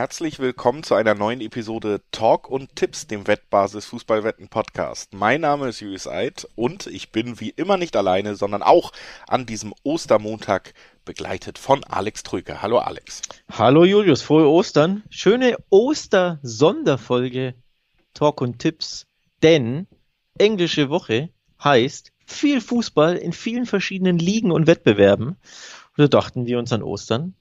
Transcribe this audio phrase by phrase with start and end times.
[0.00, 5.12] herzlich willkommen zu einer neuen Episode Talk und Tipps, dem Wettbasis Fußballwetten Podcast.
[5.12, 8.92] Mein Name ist Julius Eid und ich bin wie immer nicht alleine, sondern auch
[9.28, 10.72] an diesem Ostermontag
[11.04, 12.62] begleitet von Alex Trüger.
[12.62, 13.20] Hallo Alex.
[13.50, 15.02] Hallo Julius, frohe Ostern.
[15.10, 17.52] Schöne Oster-Sonderfolge
[18.14, 19.06] Talk und Tipps,
[19.42, 19.86] denn
[20.38, 21.28] englische Woche
[21.62, 25.26] heißt viel Fußball in vielen verschiedenen Ligen und Wettbewerben.
[25.28, 25.36] Und
[25.98, 27.34] da dachten wir uns an Ostern,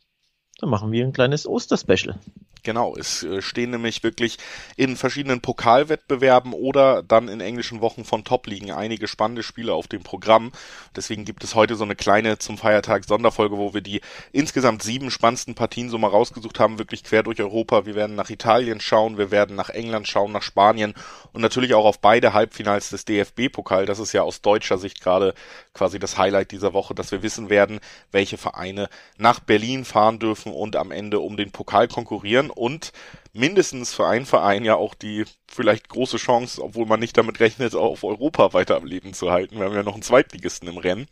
[0.59, 2.19] dann machen wir ein kleines Osterspecial.
[2.63, 4.37] Genau, es äh, stehen nämlich wirklich
[4.75, 10.03] in verschiedenen Pokalwettbewerben oder dann in englischen Wochen von Top-Ligen einige spannende Spiele auf dem
[10.03, 10.51] Programm.
[10.95, 14.01] Deswegen gibt es heute so eine kleine zum Feiertag Sonderfolge, wo wir die
[14.33, 17.85] insgesamt sieben spannendsten Partien so mal rausgesucht haben, wirklich quer durch Europa.
[17.85, 20.93] Wir werden nach Italien schauen, wir werden nach England schauen, nach Spanien
[21.31, 23.85] und natürlich auch auf beide Halbfinals des DFB-Pokal.
[23.85, 25.33] Das ist ja aus deutscher Sicht gerade
[25.73, 27.79] quasi das Highlight dieser Woche, dass wir wissen werden,
[28.11, 32.91] welche Vereine nach Berlin fahren dürfen und am Ende um den Pokal konkurrieren und
[33.33, 37.75] mindestens für einen Verein ja auch die vielleicht große Chance, obwohl man nicht damit rechnet,
[37.75, 39.57] auf Europa weiter am Leben zu halten.
[39.57, 41.07] Wir haben ja noch einen Zweitligisten im Rennen.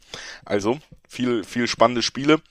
[0.46, 2.42] Also viel, viel spannende Spiele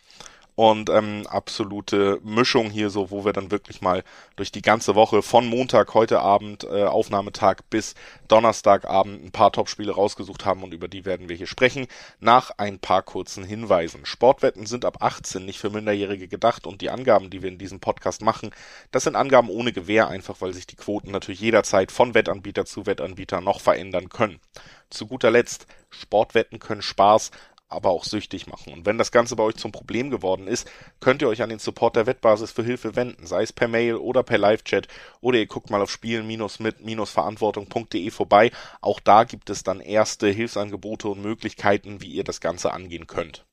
[0.57, 4.03] und ähm, absolute Mischung hier so, wo wir dann wirklich mal
[4.37, 7.95] durch die ganze Woche von Montag, heute Abend, äh, Aufnahmetag bis
[8.29, 11.87] Donnerstagabend ein paar Topspiele rausgesucht haben und über die werden wir hier sprechen,
[12.21, 14.07] nach ein paar kurzen Hinweisen.
[14.07, 17.79] Sportwetten sind ab 18 nicht für Minderjährige gedacht und die Angaben, die wir in diesem
[17.79, 18.51] Podcast machen,
[18.93, 22.87] das sind Angaben ohne Gewähr, einfach weil sich die Quoten natürlich jederzeit von Wettanbieter zu
[22.87, 24.41] Wettanbieter noch verändern können.
[24.89, 27.31] Zu guter Letzt, Sportwetten können Spaß,
[27.69, 28.73] aber auch süchtig machen.
[28.73, 31.59] Und wenn das Ganze bei euch zum Problem geworden ist, könnt ihr euch an den
[31.59, 34.87] Support der Wettbasis für Hilfe wenden, sei es per Mail oder per Live-Chat
[35.21, 38.53] oder ihr guckt mal auf spielen-mit-verantwortung.de vorbei.
[38.81, 43.45] Auch da gibt es dann erste Hilfsangebote und Möglichkeiten, wie ihr das Ganze angehen könnt.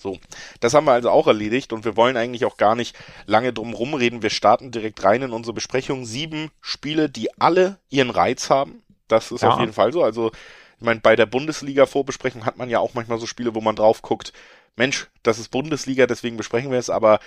[0.00, 0.18] So,
[0.60, 3.74] das haben wir also auch erledigt und wir wollen eigentlich auch gar nicht lange drum
[3.74, 4.22] rumreden.
[4.22, 6.06] Wir starten direkt rein in unsere Besprechung.
[6.06, 8.82] Sieben Spiele, die alle ihren Reiz haben.
[9.08, 9.50] Das ist ja.
[9.50, 10.02] auf jeden Fall so.
[10.02, 10.32] Also
[10.80, 14.00] ich meine, bei der Bundesliga-Vorbesprechung hat man ja auch manchmal so Spiele, wo man drauf
[14.00, 14.32] guckt,
[14.76, 17.20] Mensch, das ist Bundesliga, deswegen besprechen wir es, aber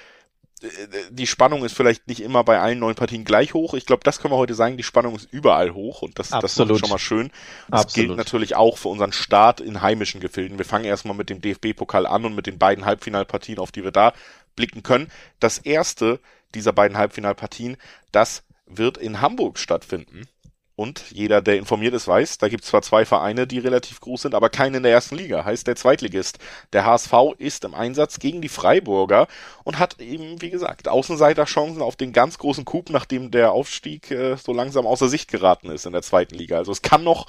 [0.63, 0.67] äh,
[1.11, 3.75] die Spannung ist vielleicht nicht immer bei allen neuen Partien gleich hoch.
[3.75, 6.57] Ich glaube, das können wir heute sagen, die Spannung ist überall hoch und das, das
[6.57, 7.29] ist schon mal schön.
[7.69, 8.07] Das Absolut.
[8.07, 10.57] gilt natürlich auch für unseren Start in heimischen Gefilden.
[10.57, 13.91] Wir fangen erstmal mit dem DFB-Pokal an und mit den beiden Halbfinalpartien, auf die wir
[13.91, 14.13] da
[14.55, 15.11] blicken können.
[15.39, 16.19] Das erste
[16.55, 17.77] dieser beiden Halbfinalpartien,
[18.11, 20.27] das wird in Hamburg stattfinden.
[20.75, 24.23] Und jeder, der informiert ist, weiß, da gibt es zwar zwei Vereine, die relativ groß
[24.23, 26.39] sind, aber keinen in der ersten Liga, heißt der Zweitligist.
[26.73, 29.27] Der HSV ist im Einsatz gegen die Freiburger
[29.63, 34.35] und hat eben, wie gesagt, Außenseiterchancen auf den ganz großen Coup, nachdem der Aufstieg äh,
[34.37, 36.57] so langsam außer Sicht geraten ist in der zweiten Liga.
[36.57, 37.27] Also es kann noch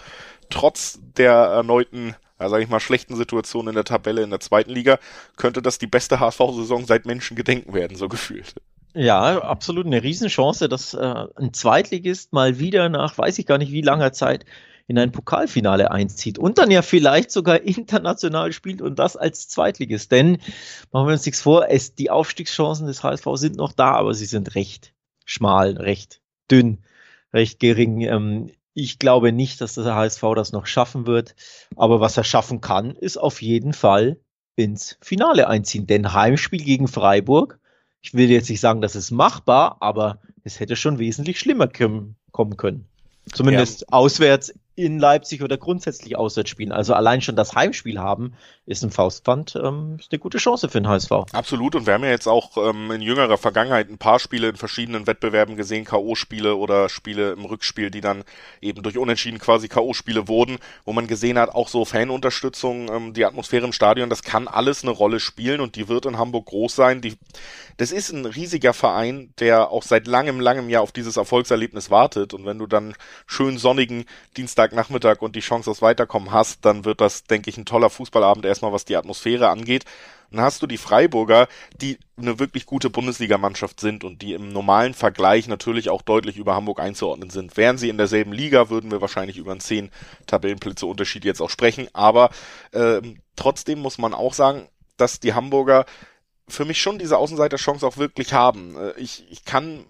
[0.49, 4.71] trotz der erneuten ja, sage ich mal, schlechten Situation in der Tabelle in der zweiten
[4.71, 4.99] Liga,
[5.37, 8.55] könnte das die beste HSV-Saison seit Menschengedenken werden, so gefühlt.
[8.97, 13.73] Ja, absolut eine Riesenchance, dass äh, ein Zweitligist mal wieder nach weiß ich gar nicht
[13.73, 14.45] wie langer Zeit
[14.87, 20.13] in ein Pokalfinale einzieht und dann ja vielleicht sogar international spielt und das als Zweitligist.
[20.13, 20.39] Denn
[20.93, 24.27] machen wir uns nichts vor, es, die Aufstiegschancen des HSV sind noch da, aber sie
[24.27, 24.95] sind recht
[25.25, 26.85] schmal, recht dünn,
[27.33, 28.01] recht gering.
[28.03, 31.35] Ähm, ich glaube nicht, dass der HSV das noch schaffen wird,
[31.75, 34.21] aber was er schaffen kann, ist auf jeden Fall
[34.55, 35.89] ins Finale einziehen.
[35.89, 37.59] Denn Heimspiel gegen Freiburg
[38.05, 42.57] ich will jetzt nicht sagen, das ist machbar, aber es hätte schon wesentlich schlimmer kommen
[42.59, 42.87] können.
[43.33, 43.87] Zumindest ja.
[43.93, 46.71] auswärts in Leipzig oder grundsätzlich auswärts spielen.
[46.71, 48.35] Also allein schon das Heimspiel haben,
[48.67, 51.13] ist ein Faustpfand, ähm, ist eine gute Chance für den HSV.
[51.33, 51.75] Absolut.
[51.75, 55.07] Und wir haben ja jetzt auch ähm, in jüngerer Vergangenheit ein paar Spiele in verschiedenen
[55.07, 58.25] Wettbewerben gesehen, K.O.-Spiele oder Spiele im Rückspiel, die dann
[58.61, 63.25] eben durch Unentschieden quasi K.O.-Spiele wurden, wo man gesehen hat, auch so Fanunterstützung, ähm, die
[63.25, 66.75] Atmosphäre im Stadion, das kann alles eine Rolle spielen und die wird in Hamburg groß
[66.75, 67.01] sein.
[67.01, 67.17] Die,
[67.77, 72.35] das ist ein riesiger Verein, der auch seit langem, langem Jahr auf dieses Erfolgserlebnis wartet.
[72.35, 72.95] Und wenn du dann
[73.27, 74.05] schön sonnigen
[74.37, 77.91] Dienstag Dienstagnachmittag und die Chance aufs Weiterkommen hast, dann wird das, denke ich, ein toller
[77.91, 79.85] Fußballabend erstmal, was die Atmosphäre angeht.
[80.31, 81.49] Dann hast du die Freiburger,
[81.81, 86.55] die eine wirklich gute Bundesligamannschaft sind und die im normalen Vergleich natürlich auch deutlich über
[86.55, 87.57] Hamburg einzuordnen sind.
[87.57, 89.91] Wären sie in derselben Liga, würden wir wahrscheinlich über einen 10
[90.27, 91.89] Tabellenplätze Unterschied jetzt auch sprechen.
[91.93, 92.31] Aber
[92.73, 93.01] äh,
[93.37, 95.85] trotzdem muss man auch sagen, dass die Hamburger
[96.49, 98.77] für mich schon diese Außenseiterchance auch wirklich haben.
[98.77, 99.85] Äh, ich, ich kann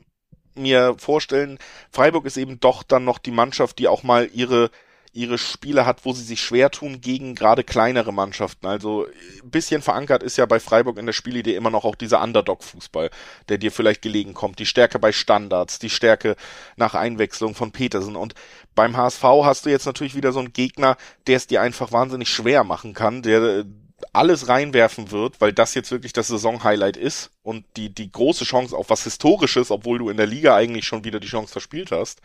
[0.54, 1.58] mir vorstellen,
[1.90, 4.70] Freiburg ist eben doch dann noch die Mannschaft, die auch mal ihre
[5.14, 8.66] ihre Spiele hat, wo sie sich schwer tun gegen gerade kleinere Mannschaften.
[8.66, 9.06] Also
[9.42, 13.10] ein bisschen verankert ist ja bei Freiburg in der Spielidee immer noch auch dieser Underdog-Fußball,
[13.48, 14.58] der dir vielleicht gelegen kommt.
[14.58, 16.34] Die Stärke bei Standards, die Stärke
[16.76, 18.16] nach Einwechslung von Petersen.
[18.16, 18.34] Und
[18.74, 20.96] beim HSV hast du jetzt natürlich wieder so einen Gegner,
[21.28, 23.64] der es dir einfach wahnsinnig schwer machen kann, der
[24.12, 28.76] alles reinwerfen wird, weil das jetzt wirklich das Saisonhighlight ist und die, die große Chance
[28.76, 32.20] auf was Historisches, obwohl du in der Liga eigentlich schon wieder die Chance verspielt hast.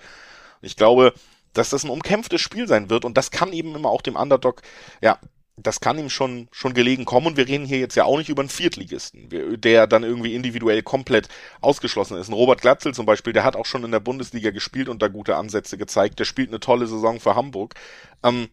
[0.61, 1.13] Ich glaube,
[1.53, 4.61] dass das ein umkämpftes Spiel sein wird und das kann eben immer auch dem Underdog,
[5.01, 5.19] ja,
[5.63, 8.29] das kann ihm schon, schon gelegen kommen und wir reden hier jetzt ja auch nicht
[8.29, 9.29] über einen Viertligisten,
[9.61, 11.27] der dann irgendwie individuell komplett
[11.61, 12.29] ausgeschlossen ist.
[12.29, 15.07] Ein Robert Glatzel zum Beispiel, der hat auch schon in der Bundesliga gespielt und da
[15.07, 17.75] gute Ansätze gezeigt, der spielt eine tolle Saison für Hamburg.
[18.23, 18.49] Ähm,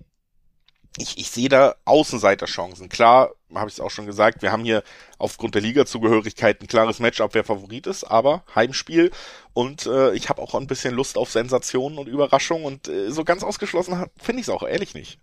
[0.98, 2.88] ich, ich sehe da Außenseiterchancen.
[2.88, 4.82] Klar, habe ich es auch schon gesagt, wir haben hier
[5.18, 9.10] aufgrund der Liga-Zugehörigkeit ein klares Matchup, wer Favorit ist, aber Heimspiel
[9.52, 13.24] und äh, ich habe auch ein bisschen Lust auf Sensationen und Überraschungen und äh, so
[13.24, 15.18] ganz ausgeschlossen finde ich es auch ehrlich nicht.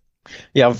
[0.54, 0.76] Ja,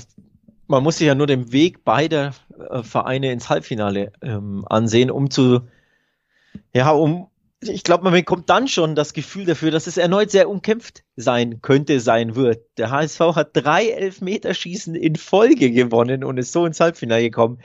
[0.66, 2.34] man muss sich ja nur den Weg beider
[2.70, 5.60] äh, Vereine ins Halbfinale ähm, ansehen, um zu,
[6.72, 7.28] ja, um,
[7.68, 11.60] ich glaube, man bekommt dann schon das Gefühl dafür, dass es erneut sehr umkämpft sein
[11.62, 12.64] könnte, sein wird.
[12.78, 17.60] Der HSV hat drei Elfmeterschießen in Folge gewonnen und ist so ins Halbfinale gekommen.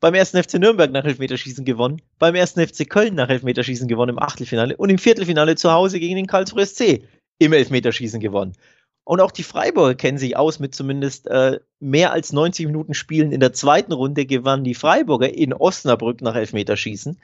[0.00, 4.22] Beim ersten FC Nürnberg nach Elfmeterschießen gewonnen, beim ersten FC Köln nach Elfmeterschießen gewonnen im
[4.22, 7.02] Achtelfinale und im Viertelfinale zu Hause gegen den Karlsruhe SC
[7.38, 8.54] im Elfmeterschießen gewonnen.
[9.08, 13.32] Und auch die Freiburger kennen sich aus mit zumindest äh, mehr als 90 Minuten Spielen.
[13.32, 17.18] In der zweiten Runde gewannen die Freiburger in Osnabrück nach Elfmeterschießen.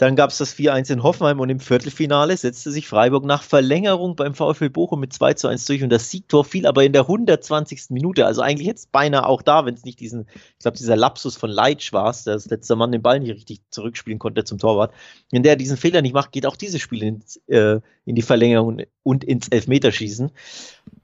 [0.00, 4.16] Dann gab es das 4-1 in Hoffenheim und im Viertelfinale setzte sich Freiburg nach Verlängerung
[4.16, 7.02] beim VfL Bochum mit 2 zu 1 durch und das Siegtor fiel aber in der
[7.02, 7.90] 120.
[7.90, 8.24] Minute.
[8.24, 11.50] Also eigentlich jetzt beinahe auch da, wenn es nicht diesen, ich glaube, dieser Lapsus von
[11.50, 14.94] Leitsch war, der das letzte Mann den Ball nicht richtig zurückspielen konnte zum Torwart.
[15.32, 18.80] Wenn der diesen Fehler nicht macht, geht auch dieses Spiel ins, äh, in die Verlängerung
[19.02, 20.30] und ins Elfmeterschießen.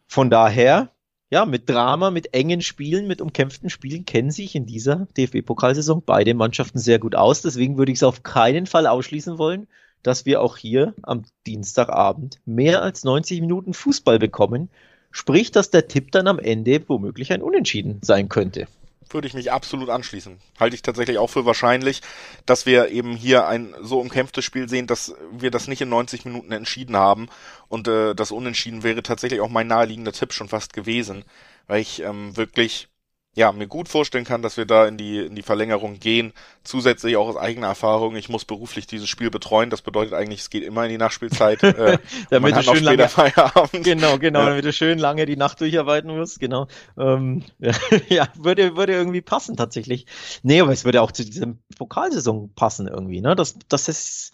[0.09, 0.91] Von daher,
[1.31, 6.35] ja, mit Drama, mit engen Spielen, mit umkämpften Spielen kennen sich in dieser DFB-Pokalsaison beide
[6.35, 7.43] Mannschaften sehr gut aus.
[7.43, 9.67] Deswegen würde ich es auf keinen Fall ausschließen wollen,
[10.03, 14.71] dass wir auch hier am Dienstagabend mehr als 90 Minuten Fußball bekommen.
[15.11, 18.69] Sprich, dass der Tipp dann am Ende womöglich ein Unentschieden sein könnte
[19.11, 20.39] würde ich mich absolut anschließen.
[20.59, 22.03] Halte ich tatsächlich auch für wahrscheinlich,
[22.45, 26.25] dass wir eben hier ein so umkämpftes Spiel sehen, dass wir das nicht in 90
[26.25, 27.29] Minuten entschieden haben.
[27.69, 31.25] Und äh, das Unentschieden wäre tatsächlich auch mein naheliegender Tipp schon fast gewesen,
[31.67, 32.89] weil ich ähm, wirklich
[33.37, 36.33] ja, mir gut vorstellen kann, dass wir da in die, in die Verlängerung gehen.
[36.65, 39.69] Zusätzlich auch aus eigener Erfahrung, ich muss beruflich dieses Spiel betreuen.
[39.69, 41.63] Das bedeutet eigentlich, es geht immer in die Nachspielzeit.
[41.77, 41.99] Äh,
[42.31, 43.85] damit du schön lange Feierabend.
[43.85, 44.47] Genau, genau, ja.
[44.47, 46.41] damit du schön lange die Nacht durcharbeiten musst.
[46.41, 46.69] Genau.
[46.97, 47.43] Ähm,
[48.09, 50.07] ja, würde, würde irgendwie passen tatsächlich.
[50.43, 53.21] Nee, aber es würde auch zu dieser Pokalsaison passen irgendwie.
[53.21, 53.37] Ne?
[53.37, 54.33] Das, das ist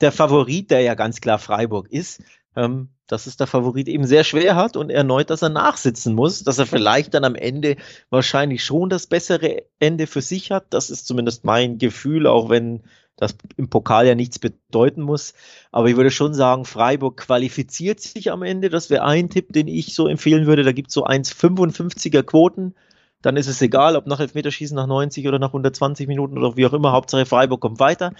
[0.00, 2.22] der Favorit, der ja ganz klar Freiburg ist.
[2.54, 6.42] Ähm, dass es der Favorit eben sehr schwer hat und erneut, dass er nachsitzen muss,
[6.42, 7.76] dass er vielleicht dann am Ende
[8.10, 10.66] wahrscheinlich schon das bessere Ende für sich hat.
[10.70, 12.82] Das ist zumindest mein Gefühl, auch wenn
[13.16, 15.34] das im Pokal ja nichts bedeuten muss.
[15.72, 18.68] Aber ich würde schon sagen, Freiburg qualifiziert sich am Ende.
[18.68, 20.64] Das wäre ein Tipp, den ich so empfehlen würde.
[20.64, 22.74] Da gibt es so 1,55er Quoten.
[23.22, 26.66] Dann ist es egal, ob nach Elfmeterschießen nach 90 oder nach 120 Minuten oder wie
[26.66, 26.92] auch immer.
[26.92, 28.12] Hauptsache Freiburg kommt weiter.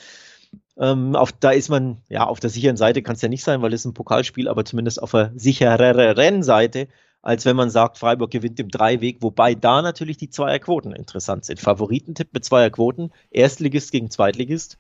[0.78, 3.62] Ähm, auf, da ist man, ja, auf der sicheren Seite kann es ja nicht sein,
[3.62, 6.88] weil es ein Pokalspiel, aber zumindest auf der sichereren Seite,
[7.23, 11.61] als wenn man sagt, Freiburg gewinnt im Dreiweg, wobei da natürlich die Zweierquoten interessant sind.
[11.61, 14.78] Favoritentipp mit Zweierquoten, Erstligist gegen Zweitligist,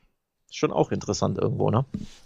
[0.50, 1.84] schon auch interessant irgendwo, ne?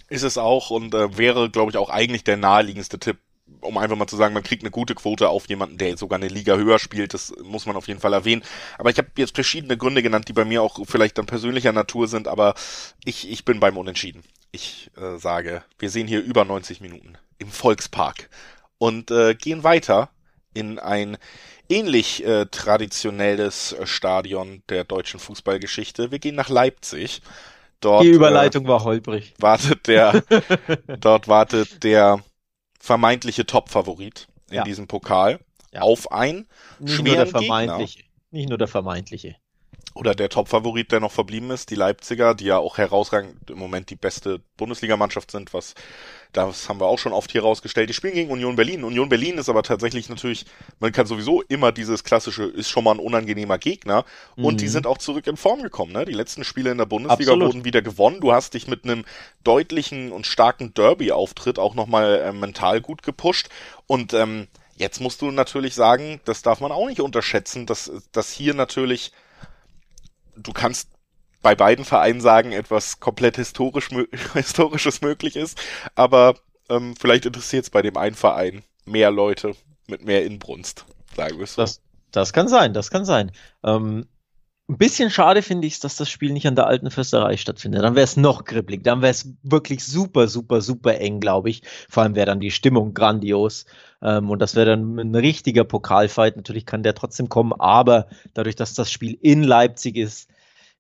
[0.09, 3.19] Ist es auch und äh, wäre, glaube ich, auch eigentlich der naheliegendste Tipp
[3.61, 6.19] um einfach mal zu sagen, man kriegt eine gute Quote auf jemanden, der jetzt sogar
[6.19, 8.43] eine Liga höher spielt, das muss man auf jeden Fall erwähnen.
[8.79, 12.09] Aber ich habe jetzt verschiedene Gründe genannt, die bei mir auch vielleicht dann persönlicher Natur
[12.09, 12.55] sind, aber
[13.05, 14.23] ich, ich bin beim Unentschieden.
[14.53, 18.29] Ich äh, sage, wir sehen hier über 90 Minuten im Volkspark
[18.79, 20.11] und äh, gehen weiter
[20.55, 21.17] in ein
[21.69, 26.11] ähnlich äh, traditionelles äh, Stadion der deutschen Fußballgeschichte.
[26.11, 27.23] Wir gehen nach Leipzig.
[27.81, 29.35] Dort, Die Überleitung äh, war holprig.
[29.39, 30.23] Wartet der,
[31.01, 32.23] dort wartet der
[32.81, 34.65] vermeintliche Top-Favorit in ja.
[34.65, 35.39] diesem Pokal
[35.73, 35.83] ja.
[35.83, 36.49] auf ein
[36.81, 37.99] Nicht nur der vermeintliche.
[37.99, 38.11] Gegner.
[38.33, 39.37] Nicht nur der vermeintliche.
[39.95, 43.91] Oder der Top-Favorit, der noch verblieben ist, die Leipziger, die ja auch herausragend im Moment
[43.91, 45.75] die beste Bundesligamannschaft sind, was
[46.33, 47.89] das haben wir auch schon oft hier rausgestellt.
[47.89, 48.85] Die spielen gegen Union Berlin.
[48.85, 50.47] Union Berlin ist aber tatsächlich natürlich,
[50.79, 54.05] man kann sowieso immer dieses klassische, ist schon mal ein unangenehmer Gegner.
[54.37, 54.45] Mhm.
[54.45, 54.71] Und die mhm.
[54.71, 55.93] sind auch zurück in Form gekommen.
[55.93, 56.05] Ne?
[56.05, 57.49] Die letzten Spiele in der Bundesliga Absolut.
[57.49, 58.21] wurden wieder gewonnen.
[58.21, 59.05] Du hast dich mit einem
[59.43, 63.49] deutlichen und starken Derby-Auftritt auch nochmal äh, mental gut gepusht.
[63.89, 64.47] Und ähm,
[64.77, 69.11] jetzt musst du natürlich sagen, das darf man auch nicht unterschätzen, dass, dass hier natürlich
[70.43, 70.91] du kannst
[71.43, 73.89] bei beiden Vereinen sagen, etwas komplett historisch,
[74.35, 75.61] Historisches möglich ist,
[75.95, 76.35] aber
[76.69, 79.55] ähm, vielleicht interessiert es bei dem einen Verein mehr Leute
[79.89, 80.85] mit mehr Inbrunst,
[81.17, 81.63] sagen wir es so.
[81.63, 81.83] Das,
[82.13, 83.33] das kann sein, das kann sein.
[83.65, 84.07] Ähm,
[84.69, 87.83] Ein bisschen schade finde ich es, dass das Spiel nicht an der alten Försterei stattfindet.
[87.83, 88.85] Dann wäre es noch kribbelig.
[88.85, 91.63] Dann wäre es wirklich super, super, super eng, glaube ich.
[91.89, 93.67] Vor allem wäre dann die Stimmung grandios.
[94.01, 96.37] Ähm, und das wäre dann ein richtiger Pokalfight.
[96.37, 100.30] Natürlich kann der trotzdem kommen, aber dadurch, dass das Spiel in Leipzig ist,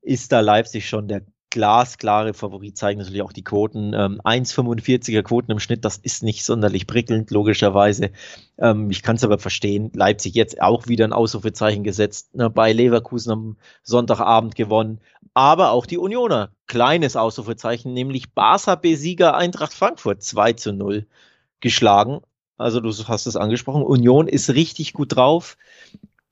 [0.02, 3.92] ist da Leipzig schon der glasklare Favorit zeigen natürlich auch die Quoten.
[3.92, 8.10] Ähm, 1,45er Quoten im Schnitt, das ist nicht sonderlich prickelnd, logischerweise.
[8.56, 9.90] Ähm, ich kann es aber verstehen.
[9.92, 15.00] Leipzig jetzt auch wieder ein Ausrufezeichen gesetzt, ne, bei Leverkusen am Sonntagabend gewonnen.
[15.34, 21.06] Aber auch die Unioner, kleines Ausrufezeichen, nämlich Barca-Besieger Eintracht Frankfurt 2 zu 0
[21.58, 22.20] geschlagen.
[22.56, 25.56] Also du hast es angesprochen, Union ist richtig gut drauf.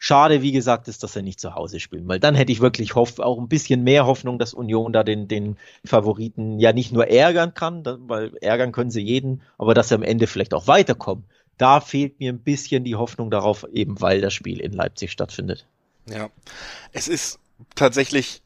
[0.01, 2.95] Schade, wie gesagt, ist, dass er nicht zu Hause spielt, weil dann hätte ich wirklich
[2.95, 7.09] hoff, auch ein bisschen mehr Hoffnung, dass Union da den, den Favoriten ja nicht nur
[7.09, 11.25] ärgern kann, weil ärgern können sie jeden, aber dass sie am Ende vielleicht auch weiterkommen.
[11.57, 15.67] Da fehlt mir ein bisschen die Hoffnung darauf, eben weil das Spiel in Leipzig stattfindet.
[16.09, 16.31] Ja,
[16.93, 17.41] es ist
[17.75, 18.41] tatsächlich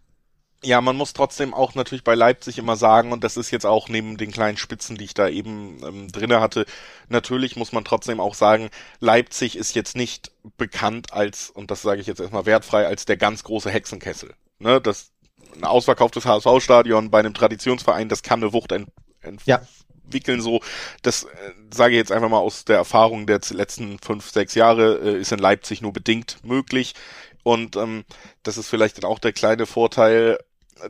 [0.64, 3.88] ja, man muss trotzdem auch natürlich bei Leipzig immer sagen, und das ist jetzt auch
[3.88, 6.66] neben den kleinen Spitzen, die ich da eben ähm, drinne hatte,
[7.08, 12.00] natürlich muss man trotzdem auch sagen, Leipzig ist jetzt nicht bekannt als, und das sage
[12.00, 14.34] ich jetzt erstmal wertfrei, als der ganz große Hexenkessel.
[14.58, 15.10] Ne, das
[15.56, 18.88] ein ausverkauftes HSV-Stadion bei einem Traditionsverein, das kann eine Wucht ent,
[19.20, 20.42] entwickeln, ja.
[20.42, 20.60] so.
[21.02, 21.28] Das äh,
[21.72, 25.32] sage ich jetzt einfach mal aus der Erfahrung der letzten fünf, sechs Jahre, äh, ist
[25.32, 26.94] in Leipzig nur bedingt möglich.
[27.42, 28.04] Und ähm,
[28.44, 30.38] das ist vielleicht dann auch der kleine Vorteil,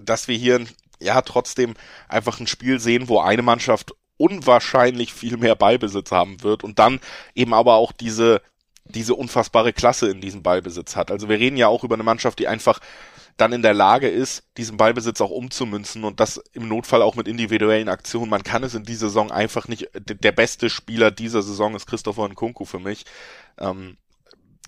[0.00, 0.64] dass wir hier
[1.00, 1.74] ja trotzdem
[2.08, 7.00] einfach ein Spiel sehen, wo eine Mannschaft unwahrscheinlich viel mehr Ballbesitz haben wird und dann
[7.34, 8.40] eben aber auch diese
[8.84, 11.10] diese unfassbare Klasse in diesem Ballbesitz hat.
[11.10, 12.80] Also wir reden ja auch über eine Mannschaft, die einfach
[13.36, 17.28] dann in der Lage ist, diesen Ballbesitz auch umzumünzen und das im Notfall auch mit
[17.28, 18.28] individuellen Aktionen.
[18.28, 19.88] Man kann es in dieser Saison einfach nicht.
[19.94, 23.04] Der beste Spieler dieser Saison ist Christopher Nkunku für mich.
[23.58, 23.96] Ähm,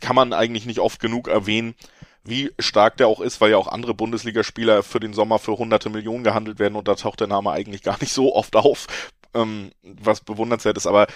[0.00, 1.74] kann man eigentlich nicht oft genug erwähnen
[2.24, 5.90] wie stark der auch ist, weil ja auch andere Bundesligaspieler für den Sommer für hunderte
[5.90, 8.86] Millionen gehandelt werden und da taucht der Name eigentlich gar nicht so oft auf,
[9.34, 11.06] ähm, was bewundernswert ist, aber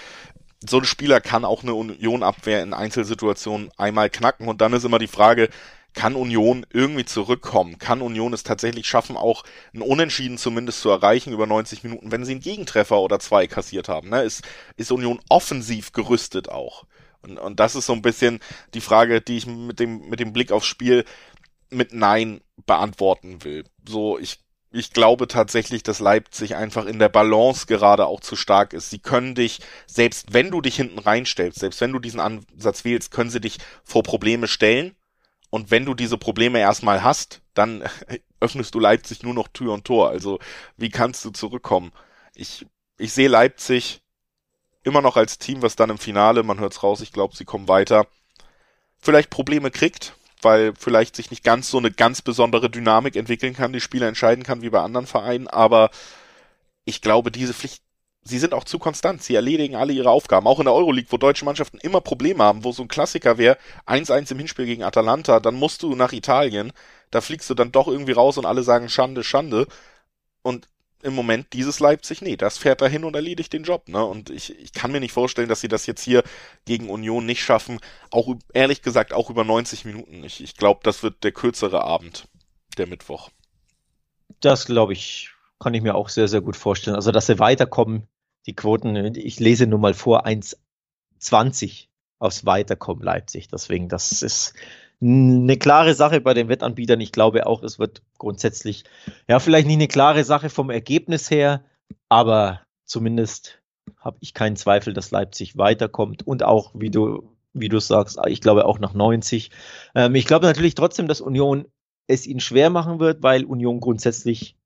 [0.69, 4.99] so ein Spieler kann auch eine Union-Abwehr in Einzelsituationen einmal knacken und dann ist immer
[4.99, 5.49] die Frage,
[5.95, 7.79] kann Union irgendwie zurückkommen?
[7.79, 12.25] Kann Union es tatsächlich schaffen, auch ein Unentschieden zumindest zu erreichen über 90 Minuten, wenn
[12.25, 14.11] sie einen Gegentreffer oder zwei kassiert haben?
[14.11, 14.23] Ne?
[14.23, 14.43] Ist,
[14.77, 16.85] ist Union offensiv gerüstet auch?
[17.23, 18.41] Und, und das ist so ein bisschen
[18.75, 21.05] die Frage, die ich mit dem, mit dem Blick aufs Spiel
[21.71, 23.65] mit Nein beantworten will.
[23.87, 28.73] So, ich, ich glaube tatsächlich, dass Leipzig einfach in der Balance gerade auch zu stark
[28.73, 28.91] ist.
[28.91, 33.11] Sie können dich, selbst wenn du dich hinten reinstellst, selbst wenn du diesen Ansatz wählst,
[33.11, 34.95] können sie dich vor Probleme stellen.
[35.51, 37.83] Und wenn du diese Probleme erstmal hast, dann
[38.41, 40.11] öffnest du Leipzig nur noch Tür und Tor.
[40.11, 40.39] Also,
[40.77, 41.93] wie kannst du zurückkommen?
[42.35, 42.67] Ich,
[42.99, 44.03] ich sehe Leipzig
[44.85, 47.69] immer noch als Team, was dann im Finale, man hört's raus, ich glaube, sie kommen
[47.69, 48.07] weiter,
[48.99, 53.73] vielleicht Probleme kriegt, weil vielleicht sich nicht ganz so eine ganz besondere Dynamik entwickeln kann,
[53.73, 55.91] die Spieler entscheiden kann wie bei anderen Vereinen, aber
[56.85, 57.83] ich glaube, diese Pflicht,
[58.23, 61.17] sie sind auch zu konstant, sie erledigen alle ihre Aufgaben, auch in der Euroleague, wo
[61.17, 65.41] deutsche Mannschaften immer Probleme haben, wo so ein Klassiker wäre, 1-1 im Hinspiel gegen Atalanta,
[65.41, 66.73] dann musst du nach Italien,
[67.11, 69.67] da fliegst du dann doch irgendwie raus und alle sagen Schande, Schande.
[70.43, 70.69] Und
[71.03, 74.05] im Moment dieses Leipzig, nee, das fährt dahin und erledigt den Job, ne?
[74.05, 76.23] Und ich, ich kann mir nicht vorstellen, dass sie das jetzt hier
[76.65, 77.79] gegen Union nicht schaffen.
[78.11, 80.25] Auch ehrlich gesagt auch über 90 Minuten.
[80.25, 82.27] Ich, ich glaube, das wird der kürzere Abend,
[82.77, 83.31] der Mittwoch.
[84.41, 86.97] Das glaube ich, kann ich mir auch sehr, sehr gut vorstellen.
[86.97, 88.09] Also, dass sie weiterkommen,
[88.47, 91.87] die Quoten, ich lese nur mal vor, 1,20
[92.19, 93.49] aufs Weiterkommen Leipzig.
[93.49, 94.55] Deswegen, das ist
[95.01, 97.01] eine klare Sache bei den Wettanbietern.
[97.01, 98.85] Ich glaube auch, es wird grundsätzlich,
[99.29, 101.65] ja, vielleicht nicht eine klare Sache vom Ergebnis her,
[102.09, 103.63] aber zumindest
[104.01, 108.41] habe ich keinen Zweifel, dass Leipzig weiterkommt und auch, wie du, wie du sagst, ich
[108.41, 109.51] glaube auch nach 90.
[109.95, 111.67] Ähm, ich glaube natürlich trotzdem, dass Union
[112.07, 114.57] es ihnen schwer machen wird, weil Union grundsätzlich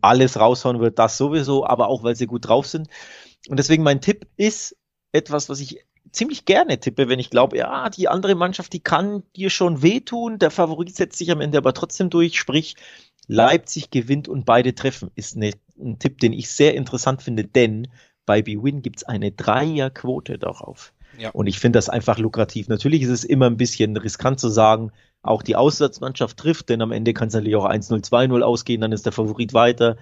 [0.00, 2.88] alles raushauen wird, das sowieso, aber auch weil sie gut drauf sind.
[3.48, 4.76] Und deswegen mein Tipp ist
[5.12, 9.22] etwas, was ich ziemlich gerne tippe, wenn ich glaube, ja, die andere Mannschaft, die kann
[9.34, 12.76] dir schon wehtun, der Favorit setzt sich am Ende aber trotzdem durch, sprich,
[13.28, 17.88] Leipzig gewinnt und beide treffen, ist eine, ein Tipp, den ich sehr interessant finde, denn
[18.24, 20.92] bei BWin gibt es eine Dreierquote darauf.
[21.18, 21.30] Ja.
[21.30, 22.68] Und ich finde das einfach lukrativ.
[22.68, 26.92] Natürlich ist es immer ein bisschen riskant zu sagen, auch die Auswärtsmannschaft trifft, denn am
[26.92, 29.96] Ende kann es natürlich auch 1-0, 2-0 ausgehen, dann ist der Favorit weiter,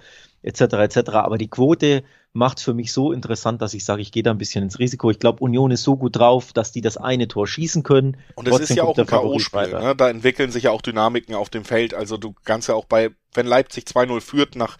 [0.45, 0.61] etc.
[0.75, 1.09] etc.
[1.13, 4.37] Aber die Quote macht für mich so interessant, dass ich sage, ich gehe da ein
[4.37, 5.09] bisschen ins Risiko.
[5.09, 8.17] Ich glaube, Union ist so gut drauf, dass die das eine Tor schießen können.
[8.35, 9.79] Und es ist ja auch ein K.O.-Spiel.
[9.79, 9.95] Ne?
[9.95, 11.93] Da entwickeln sich ja auch Dynamiken auf dem Feld.
[11.93, 14.77] Also du kannst ja auch bei, wenn Leipzig 2-0 führt nach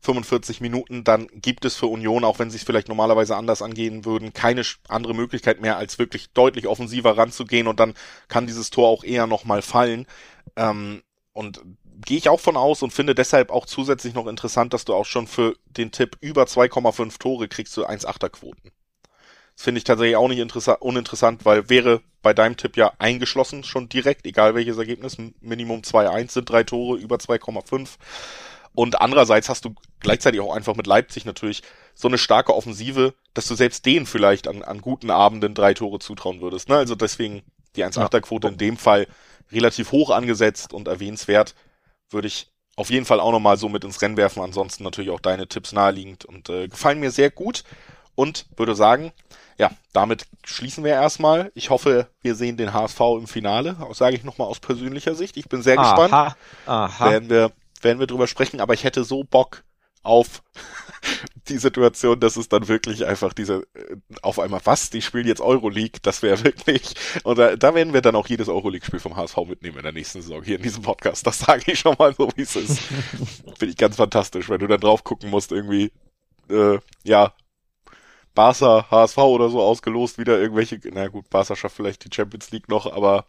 [0.00, 4.04] 45 Minuten, dann gibt es für Union, auch wenn sie es vielleicht normalerweise anders angehen
[4.04, 7.94] würden, keine andere Möglichkeit mehr, als wirklich deutlich offensiver ranzugehen und dann
[8.28, 10.06] kann dieses Tor auch eher nochmal fallen.
[10.56, 11.60] Ähm, und
[12.04, 15.06] gehe ich auch von aus und finde deshalb auch zusätzlich noch interessant, dass du auch
[15.06, 18.70] schon für den Tipp über 2,5 Tore kriegst du 1,8er Quoten.
[19.54, 20.40] Das finde ich tatsächlich auch nicht
[20.80, 26.32] uninteressant, weil wäre bei deinem Tipp ja eingeschlossen schon direkt, egal welches Ergebnis, Minimum 2,1
[26.32, 27.88] sind drei Tore, über 2,5.
[28.74, 31.62] Und andererseits hast du gleichzeitig auch einfach mit Leipzig natürlich
[31.94, 35.98] so eine starke Offensive, dass du selbst denen vielleicht an, an guten Abenden drei Tore
[35.98, 36.68] zutrauen würdest.
[36.68, 36.76] Ne?
[36.76, 37.42] Also deswegen
[37.76, 39.06] die 1,8er-Quote in dem Fall
[39.50, 41.54] relativ hoch angesetzt und erwähnenswert,
[42.10, 44.42] würde ich auf jeden Fall auch nochmal so mit ins Rennen werfen.
[44.42, 47.64] Ansonsten natürlich auch deine Tipps naheliegend und äh, gefallen mir sehr gut
[48.14, 49.12] und würde sagen,
[49.58, 51.50] ja, damit schließen wir erstmal.
[51.54, 55.36] Ich hoffe, wir sehen den HSV im Finale, sage ich nochmal aus persönlicher Sicht.
[55.36, 56.36] Ich bin sehr aha, gespannt.
[56.66, 57.10] Aha.
[57.10, 59.64] Werden wir, werden wir drüber sprechen, aber ich hätte so Bock
[60.02, 60.42] auf
[61.48, 65.40] die Situation, dass es dann wirklich einfach diese, äh, auf einmal, was, die spielen jetzt
[65.40, 69.36] Euroleague, das wäre wirklich, und da, da werden wir dann auch jedes Euroleague-Spiel vom HSV
[69.48, 71.26] mitnehmen in der nächsten Saison hier in diesem Podcast.
[71.26, 72.78] Das sage ich schon mal so, wie es ist.
[73.58, 75.92] Finde ich ganz fantastisch, wenn du dann drauf gucken musst, irgendwie,
[76.48, 77.32] äh, ja,
[78.34, 82.68] Barca, HSV oder so ausgelost, wieder irgendwelche, na gut, Barca schafft vielleicht die Champions League
[82.68, 83.24] noch, aber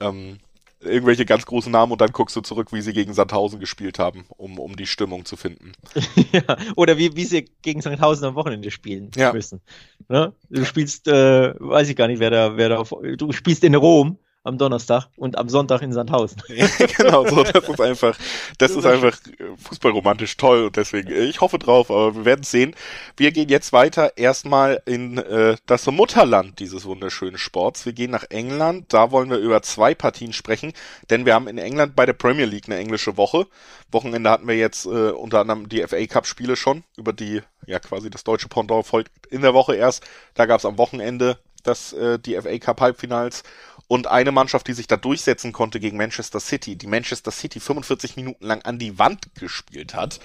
[0.00, 0.38] ähm,
[0.82, 4.24] irgendwelche ganz großen Namen und dann guckst du zurück, wie sie gegen Sandhausen gespielt haben,
[4.36, 5.72] um, um die Stimmung zu finden.
[6.32, 9.32] ja, oder wie, wie sie gegen Sandhausen am Wochenende spielen ja.
[9.32, 9.60] müssen.
[10.08, 10.32] Ne?
[10.50, 12.82] Du spielst, äh, weiß ich gar nicht, wer da, wer da,
[13.16, 16.42] du spielst in Rom am Donnerstag und am Sonntag in Sandhausen.
[16.96, 18.18] genau, so, das ist einfach,
[18.58, 19.16] das ist einfach
[19.56, 22.74] fußballromantisch toll und deswegen, ich hoffe drauf, aber wir werden sehen.
[23.16, 27.86] Wir gehen jetzt weiter erstmal in äh, das Mutterland dieses wunderschönen Sports.
[27.86, 30.72] Wir gehen nach England, da wollen wir über zwei Partien sprechen,
[31.10, 33.46] denn wir haben in England bei der Premier League eine englische Woche.
[33.92, 37.78] Wochenende hatten wir jetzt äh, unter anderem die FA Cup Spiele schon, über die ja
[37.78, 40.04] quasi das deutsche Pendant folgt in der Woche erst.
[40.34, 43.42] Da gab es am Wochenende das äh, die FA Cup Halbfinals
[43.88, 48.16] und eine Mannschaft, die sich da durchsetzen konnte gegen Manchester City, die Manchester City 45
[48.16, 50.20] Minuten lang an die Wand gespielt hat,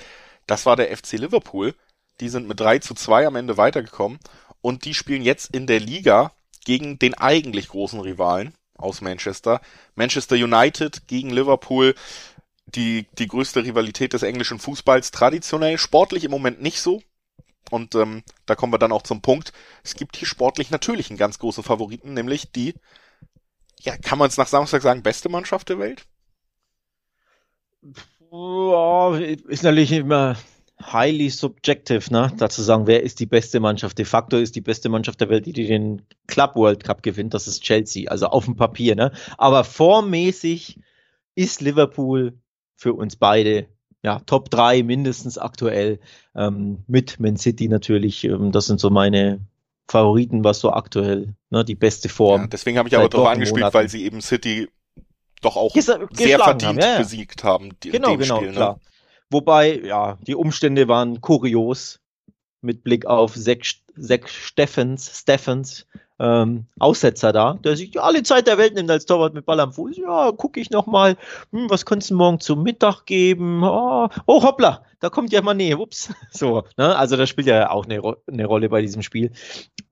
[0.47, 1.75] das war der FC Liverpool.
[2.19, 4.19] Die sind mit 3 zu 2 am Ende weitergekommen
[4.61, 6.31] und die spielen jetzt in der Liga
[6.65, 9.61] gegen den eigentlich großen Rivalen aus Manchester.
[9.95, 11.93] Manchester United gegen Liverpool.
[12.75, 17.01] Die, die größte Rivalität des englischen Fußballs traditionell, sportlich im Moment nicht so.
[17.71, 19.53] Und ähm, da kommen wir dann auch zum Punkt.
[19.83, 22.75] Es gibt hier sportlich natürlich einen ganz großen Favoriten, nämlich die
[23.81, 26.05] ja, kann man es nach Samstag sagen, beste Mannschaft der Welt?
[28.31, 30.35] Ja, ist natürlich immer
[30.81, 32.31] highly subjective, ne?
[32.37, 33.97] Dazu sagen, wer ist die beste Mannschaft?
[33.97, 37.33] De facto ist die beste Mannschaft der Welt, die, die den Club World Cup gewinnt,
[37.33, 39.11] das ist Chelsea, also auf dem Papier, ne?
[39.37, 40.79] Aber formmäßig
[41.35, 42.37] ist Liverpool
[42.75, 43.67] für uns beide
[44.03, 45.99] ja, Top 3 mindestens aktuell
[46.35, 48.23] ähm, mit Man City natürlich.
[48.23, 49.39] Ähm, das sind so meine
[49.89, 52.41] Favoriten, was so aktuell ne, die beste Form.
[52.41, 53.73] Ja, deswegen habe ich aber darauf angespielt, Monaten.
[53.73, 54.67] weil sie eben City
[55.41, 56.97] doch auch sehr verdient haben, ja, ja.
[56.97, 57.71] besiegt haben.
[57.83, 58.55] Die, genau, genau, Spiel, ne?
[58.55, 58.79] klar.
[59.29, 61.99] Wobei, ja, die Umstände waren kurios
[62.61, 65.85] mit Blick auf Sech, Sech Steffens, Steffens,
[66.19, 69.73] ähm, Aussetzer da, der sich alle Zeit der Welt nimmt als Torwart mit Ball am
[69.73, 69.97] Fuß.
[69.97, 71.15] Ja, gucke ich nochmal,
[71.51, 73.63] hm, was kannst du morgen zum Mittag geben?
[73.63, 76.09] Oh, oh, hoppla, da kommt ja Nähe, ups.
[76.31, 76.95] So, ne?
[76.95, 79.31] Also das spielt ja auch eine, eine Rolle bei diesem Spiel.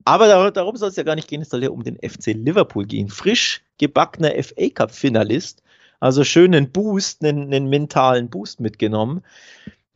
[0.03, 2.27] Aber dar darum soll es ja gar nicht gehen, es soll ja um den FC
[2.27, 3.09] Liverpool gehen.
[3.09, 5.63] Frisch gebackener FA Cup-Finalist.
[5.99, 9.23] Also schönen Boost, einen, einen mentalen Boost mitgenommen.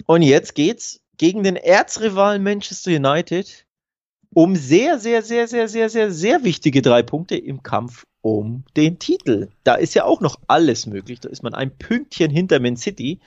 [0.05, 3.65] Und jetzt geht's gegen den Erzrivalen Manchester United
[4.33, 8.99] um sehr, sehr, sehr, sehr, sehr, sehr, sehr wichtige drei Punkte im Kampf um den
[8.99, 9.49] Titel.
[9.63, 11.19] Da ist ja auch noch alles möglich.
[11.19, 13.19] Da ist man ein Pünktchen hinter Man City.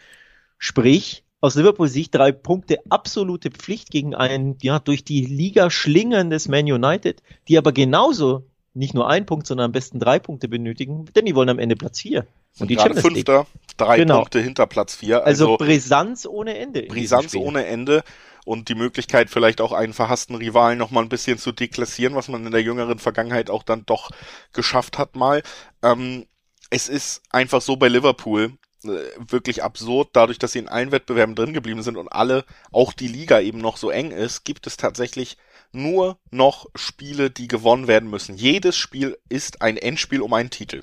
[0.59, 6.49] Sprich, aus Liverpool Sicht drei Punkte absolute Pflicht gegen ein, ja, durch die Liga schlingerndes
[6.49, 11.07] Man United, die aber genauso nicht nur ein Punkt, sondern am besten drei Punkte benötigen,
[11.15, 12.27] denn die wollen am Ende Platz vier.
[12.59, 13.77] Und die Champions Fünfter, League.
[13.77, 14.21] drei genau.
[14.21, 15.25] Punkte hinter Platz vier.
[15.25, 16.83] Also, also Brisanz ohne Ende.
[16.83, 18.03] Brisanz ohne Ende
[18.45, 22.29] und die Möglichkeit, vielleicht auch einen verhassten Rivalen noch mal ein bisschen zu deklassieren, was
[22.29, 24.11] man in der jüngeren Vergangenheit auch dann doch
[24.53, 25.43] geschafft hat mal.
[25.83, 26.27] Ähm,
[26.71, 28.53] es ist einfach so bei Liverpool
[28.85, 28.89] äh,
[29.29, 33.09] wirklich absurd, dadurch, dass sie in allen Wettbewerben drin geblieben sind und alle, auch die
[33.09, 35.37] Liga eben noch so eng ist, gibt es tatsächlich
[35.73, 38.37] nur noch Spiele, die gewonnen werden müssen.
[38.37, 40.83] Jedes Spiel ist ein Endspiel um einen Titel.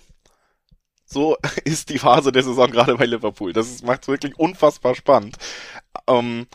[1.06, 3.52] So ist die Phase der Saison gerade bei Liverpool.
[3.52, 5.38] Das macht es wirklich unfassbar spannend.
[6.08, 6.48] Ähm,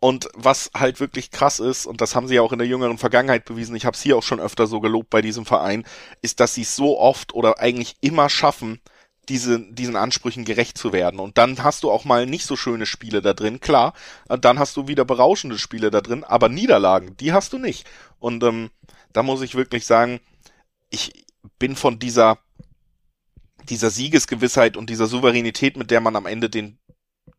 [0.00, 2.98] und was halt wirklich krass ist, und das haben sie ja auch in der jüngeren
[2.98, 5.84] Vergangenheit bewiesen, ich habe es hier auch schon öfter so gelobt bei diesem Verein,
[6.22, 8.80] ist, dass sie es so oft oder eigentlich immer schaffen,
[9.28, 11.20] diese, diesen Ansprüchen gerecht zu werden.
[11.20, 13.92] Und dann hast du auch mal nicht so schöne Spiele da drin, klar.
[14.26, 17.86] Dann hast du wieder berauschende Spiele da drin, aber Niederlagen, die hast du nicht.
[18.18, 18.70] Und ähm,
[19.12, 20.20] da muss ich wirklich sagen,
[20.88, 21.26] ich
[21.58, 22.38] bin von dieser
[23.68, 26.78] dieser Siegesgewissheit und dieser Souveränität, mit der man am Ende den,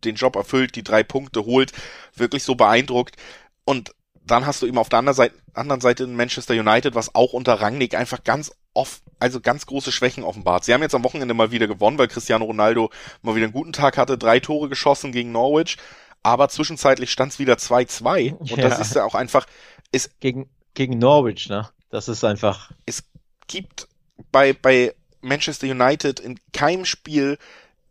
[0.03, 1.71] den Job erfüllt, die drei Punkte holt,
[2.15, 3.15] wirklich so beeindruckt.
[3.65, 3.93] Und
[4.25, 7.33] dann hast du eben auf der anderen Seite, anderen Seite in Manchester United, was auch
[7.33, 10.63] unter Rangnick einfach ganz oft, also ganz große Schwächen offenbart.
[10.63, 13.73] Sie haben jetzt am Wochenende mal wieder gewonnen, weil Cristiano Ronaldo mal wieder einen guten
[13.73, 15.77] Tag hatte, drei Tore geschossen gegen Norwich,
[16.23, 18.57] aber zwischenzeitlich stand es wieder 2-2 und ja.
[18.57, 19.45] das ist ja auch einfach,
[19.91, 21.69] ist gegen, gegen Norwich, ne?
[21.89, 22.71] Das ist einfach.
[22.85, 23.03] Es
[23.47, 23.89] gibt
[24.31, 27.37] bei, bei Manchester United in keinem Spiel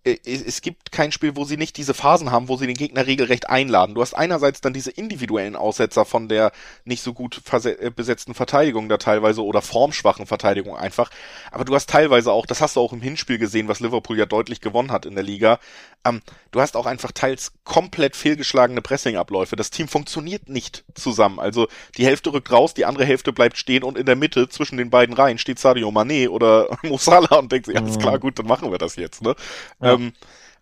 [0.02, 3.50] es gibt kein Spiel, wo sie nicht diese Phasen haben, wo sie den Gegner regelrecht
[3.50, 3.94] einladen.
[3.94, 6.52] Du hast einerseits dann diese individuellen Aussetzer von der
[6.84, 11.10] nicht so gut äh, besetzten Verteidigung da teilweise oder formschwachen Verteidigung einfach.
[11.50, 14.24] Aber du hast teilweise auch, das hast du auch im Hinspiel gesehen, was Liverpool ja
[14.24, 15.58] deutlich gewonnen hat in der Liga.
[16.06, 19.54] Ähm, du hast auch einfach teils komplett fehlgeschlagene Pressingabläufe.
[19.54, 21.38] Das Team funktioniert nicht zusammen.
[21.38, 24.78] Also die Hälfte rückt raus, die andere Hälfte bleibt stehen und in der Mitte zwischen
[24.78, 28.20] den beiden Reihen steht Sadio Mané oder Mo Salah und denkt sich, alles klar, mhm.
[28.20, 29.20] gut, dann machen wir das jetzt.
[29.20, 29.34] Ne?
[29.82, 29.89] Ja.
[29.94, 30.12] Ähm,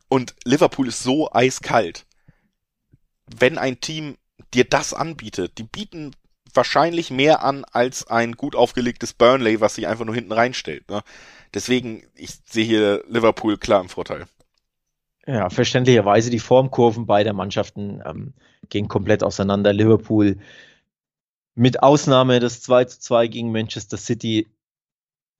[0.08, 2.06] und Liverpool ist so eiskalt.
[3.26, 4.16] Wenn ein Team
[4.54, 6.12] dir das anbietet, die bieten
[6.54, 10.88] wahrscheinlich mehr an als ein gut aufgelegtes Burnley, was sich einfach nur hinten reinstellt.
[10.88, 11.02] Ne?
[11.54, 14.26] Deswegen, ich sehe hier Liverpool klar im Vorteil.
[15.26, 18.32] Ja, verständlicherweise die Formkurven beider Mannschaften ähm,
[18.70, 19.74] gehen komplett auseinander.
[19.74, 20.38] Liverpool
[21.54, 24.46] mit Ausnahme des 2 zu 2 gegen Manchester City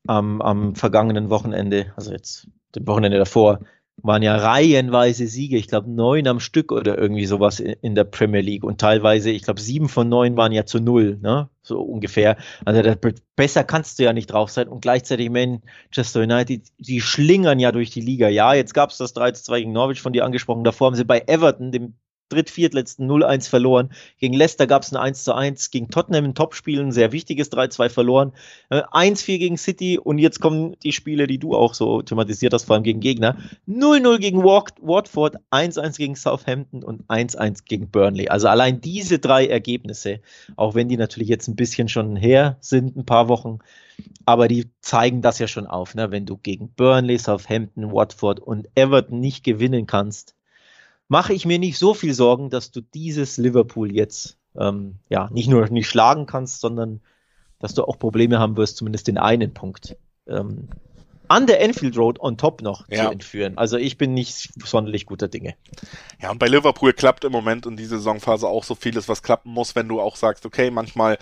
[0.07, 3.61] am, am vergangenen Wochenende, also jetzt dem Wochenende davor,
[4.03, 8.41] waren ja reihenweise Siege, ich glaube neun am Stück oder irgendwie sowas in, der Premier
[8.41, 11.49] League und teilweise, ich glaube sieben von neun waren ja zu null, ne?
[11.63, 12.37] so ungefähr.
[12.65, 12.97] Also das,
[13.37, 17.91] besser kannst du ja nicht drauf sein und gleichzeitig Manchester United, die schlingern ja durch
[17.91, 18.29] die Liga.
[18.29, 21.05] Ja, jetzt gab es das 3 2 gegen Norwich von dir angesprochen, davor haben sie
[21.05, 21.95] bei Everton, dem
[22.29, 23.91] dritt, viertletzten 0-1 verloren.
[24.19, 28.33] Gegen Leicester gab es ein 1-1, gegen Tottenham ein Topspiel, ein sehr wichtiges 3-2 verloren.
[28.71, 32.65] Äh, 1-4 gegen City und jetzt kommen die Spiele, die du auch so thematisiert hast,
[32.65, 33.39] vor allem gegen Gegner.
[33.67, 38.29] 0-0 gegen Watford, 1-1 gegen Southampton und 1-1 gegen Burnley.
[38.29, 40.21] Also allein diese drei Ergebnisse,
[40.57, 43.59] auch wenn die natürlich jetzt ein bisschen schon her sind, ein paar Wochen,
[44.27, 46.11] aber die zeigen das ja schon auf, ne?
[46.11, 50.35] wenn du gegen Burnley, Southampton, Watford und Everton nicht gewinnen kannst,
[51.09, 55.49] mache ich mir nicht so viel Sorgen, dass du dieses Liverpool jetzt ähm, ja nicht
[55.49, 57.01] nur nicht schlagen kannst, sondern
[57.59, 59.97] dass du auch Probleme haben wirst, zumindest den einen Punkt
[60.29, 60.69] ähm,
[61.29, 63.05] an der Enfield Road on top noch ja.
[63.05, 63.59] zu entführen.
[63.59, 65.55] Also ich bin nicht sonderlich guter Dinge.
[66.21, 69.53] Ja, und bei Liverpool klappt im Moment in dieser Saisonphase auch so vieles, was klappen
[69.53, 71.19] muss, wenn du auch sagst, okay, manchmal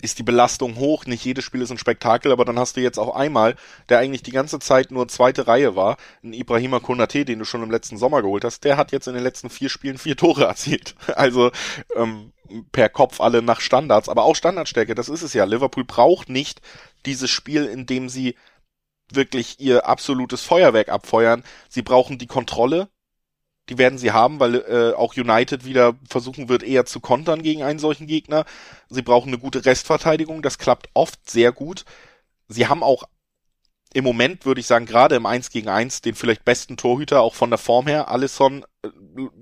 [0.00, 2.98] ist die Belastung hoch, nicht jedes Spiel ist ein Spektakel, aber dann hast du jetzt
[2.98, 3.56] auch einmal,
[3.88, 7.62] der eigentlich die ganze Zeit nur zweite Reihe war, ein Ibrahima Konate, den du schon
[7.62, 10.44] im letzten Sommer geholt hast, der hat jetzt in den letzten vier Spielen vier Tore
[10.44, 10.94] erzielt.
[11.20, 11.50] Also
[11.96, 12.32] ähm,
[12.72, 15.44] per Kopf alle nach Standards, aber auch Standardstärke, das ist es ja.
[15.44, 16.60] Liverpool braucht nicht
[17.04, 18.36] dieses Spiel, in dem sie
[19.12, 21.44] wirklich ihr absolutes Feuerwerk abfeuern.
[21.68, 22.88] Sie brauchen die Kontrolle,
[23.70, 27.62] die werden sie haben, weil äh, auch United wieder versuchen wird, eher zu kontern gegen
[27.62, 28.44] einen solchen Gegner.
[28.88, 31.84] Sie brauchen eine gute Restverteidigung, das klappt oft sehr gut.
[32.48, 33.04] Sie haben auch
[33.92, 37.34] im Moment, würde ich sagen, gerade im 1 gegen 1 den vielleicht besten Torhüter, auch
[37.34, 38.08] von der Form her.
[38.08, 38.88] Alisson, äh,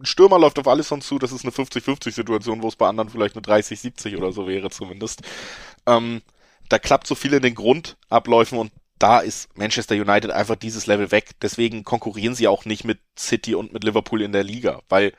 [0.02, 3.42] Stürmer läuft auf Alisson zu, das ist eine 50-50-Situation, wo es bei anderen vielleicht eine
[3.42, 5.22] 30-70 oder so wäre zumindest.
[5.86, 6.22] Ähm,
[6.68, 11.10] da klappt so viel in den Grundabläufen und da ist Manchester United einfach dieses Level
[11.10, 11.30] weg.
[11.42, 15.12] Deswegen konkurrieren sie auch nicht mit City und mit Liverpool in der Liga, weil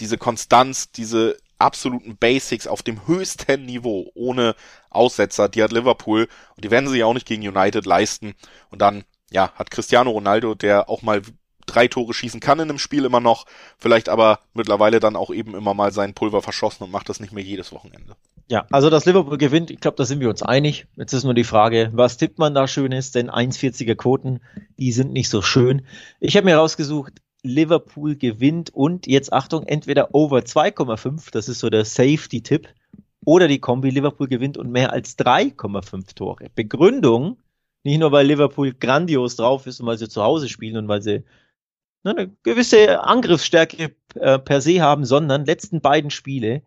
[0.00, 4.54] diese Konstanz, diese absoluten Basics auf dem höchsten Niveau ohne
[4.88, 8.34] Aussetzer, die hat Liverpool und die werden sie ja auch nicht gegen United leisten.
[8.70, 11.22] Und dann, ja, hat Cristiano Ronaldo, der auch mal
[11.66, 13.46] drei Tore schießen kann in einem Spiel immer noch,
[13.78, 17.32] vielleicht aber mittlerweile dann auch eben immer mal sein Pulver verschossen und macht das nicht
[17.32, 18.16] mehr jedes Wochenende.
[18.48, 20.86] Ja, also das Liverpool gewinnt, ich glaube, da sind wir uns einig.
[20.96, 23.12] Jetzt ist nur die Frage, was tippt man da schönes?
[23.12, 24.40] Denn 1,40er Quoten,
[24.76, 25.86] die sind nicht so schön.
[26.18, 31.70] Ich habe mir rausgesucht, Liverpool gewinnt und jetzt Achtung, entweder over 2,5, das ist so
[31.70, 32.68] der Safety-Tipp,
[33.24, 36.46] oder die Kombi Liverpool gewinnt und mehr als 3,5 Tore.
[36.54, 37.38] Begründung,
[37.84, 41.02] nicht nur weil Liverpool grandios drauf ist und weil sie zu Hause spielen und weil
[41.02, 41.24] sie
[42.02, 46.62] eine gewisse Angriffsstärke äh, per se haben, sondern letzten beiden Spiele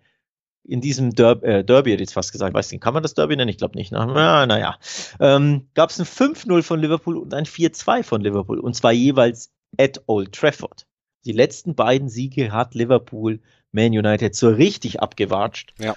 [0.66, 3.14] in diesem Derby, äh, Derby hätte ich jetzt fast gesagt, weiß nicht, kann man das
[3.14, 3.50] Derby nennen?
[3.50, 3.92] Ich glaube nicht.
[3.92, 4.06] Ne?
[4.08, 4.78] Na, naja.
[5.20, 9.52] Ähm, Gab es ein 5-0 von Liverpool und ein 4-2 von Liverpool und zwar jeweils
[9.78, 10.88] at Old Trafford.
[11.26, 13.42] Die letzten beiden Siege hat Liverpool
[13.72, 15.74] Man United so richtig abgewatscht.
[15.80, 15.96] Ja.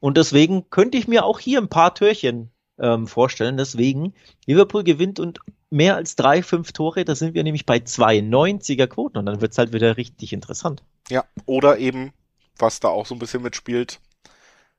[0.00, 3.56] Und deswegen könnte ich mir auch hier ein paar Türchen ähm, vorstellen.
[3.56, 4.14] Deswegen,
[4.46, 9.18] Liverpool gewinnt und mehr als drei, fünf Tore, da sind wir nämlich bei 92er Quoten
[9.18, 10.82] und dann wird es halt wieder richtig interessant.
[11.08, 12.12] Ja, oder eben,
[12.58, 14.00] was da auch so ein bisschen mitspielt,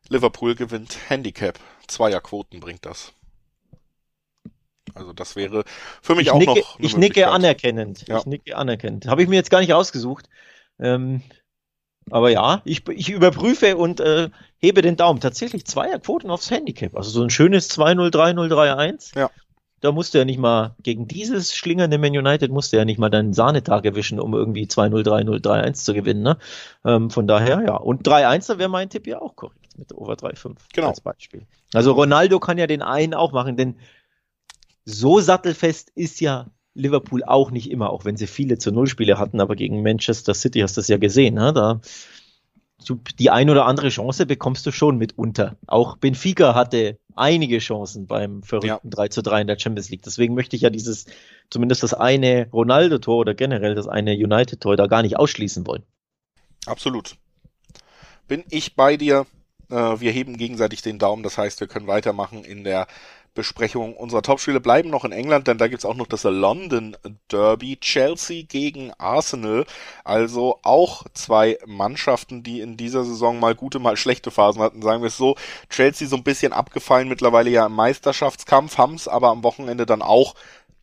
[0.09, 1.59] Liverpool gewinnt Handicap.
[1.87, 3.13] Zweierquoten bringt das.
[4.93, 5.63] Also das wäre
[6.01, 6.79] für mich ich auch nicke, noch.
[6.79, 8.07] ich nicke anerkennend.
[8.07, 8.19] Ja.
[8.19, 9.07] Ich nicke anerkennend.
[9.07, 10.29] Habe ich mir jetzt gar nicht ausgesucht.
[10.79, 11.21] Ähm,
[12.09, 15.19] aber ja, ich, ich überprüfe und äh, hebe den Daumen.
[15.19, 16.95] Tatsächlich Zweierquoten aufs Handicap.
[16.95, 19.17] Also so ein schönes 2-0, 3-0, 3-1.
[19.17, 19.29] Ja.
[19.79, 22.97] Da musst du ja nicht mal gegen dieses schlingernde Man United musst du ja nicht
[22.97, 26.23] mal deinen Sahnetag erwischen, um irgendwie 2-0, 3-0, 3-1 zu gewinnen.
[26.23, 26.37] Ne?
[26.83, 27.75] Ähm, von daher, ja.
[27.75, 30.89] Und 3-1, da wäre mein Tipp ja auch korrekt mit Over 3-5 Genau.
[30.89, 31.45] als Beispiel.
[31.73, 33.75] Also Ronaldo kann ja den einen auch machen, denn
[34.85, 39.19] so sattelfest ist ja Liverpool auch nicht immer, auch wenn sie viele zu Null Spiele
[39.19, 41.53] hatten, aber gegen Manchester City hast du das ja gesehen, ne?
[41.53, 41.81] da
[42.89, 45.57] du, die ein oder andere Chance bekommst du schon mitunter.
[45.67, 50.03] Auch Benfica hatte einige Chancen beim verrückten 3 zu 3 in der Champions League.
[50.03, 51.05] Deswegen möchte ich ja dieses,
[51.49, 55.83] zumindest das eine Ronaldo-Tor oder generell das eine United-Tor da gar nicht ausschließen wollen.
[56.65, 57.15] Absolut.
[58.27, 59.25] Bin ich bei dir.
[59.69, 62.87] Äh, wir heben gegenseitig den Daumen, das heißt, wir können weitermachen in der
[63.37, 64.59] Besprechung unserer Topspiele.
[64.59, 66.97] Bleiben noch in England, denn da gibt's auch noch das London
[67.31, 67.77] Derby.
[67.77, 69.65] Chelsea gegen Arsenal.
[70.03, 75.03] Also auch zwei Mannschaften, die in dieser Saison mal gute, mal schlechte Phasen hatten, sagen
[75.03, 75.35] wir es so.
[75.69, 80.33] Chelsea so ein bisschen abgefallen, mittlerweile ja im Meisterschaftskampf, haben's aber am Wochenende dann auch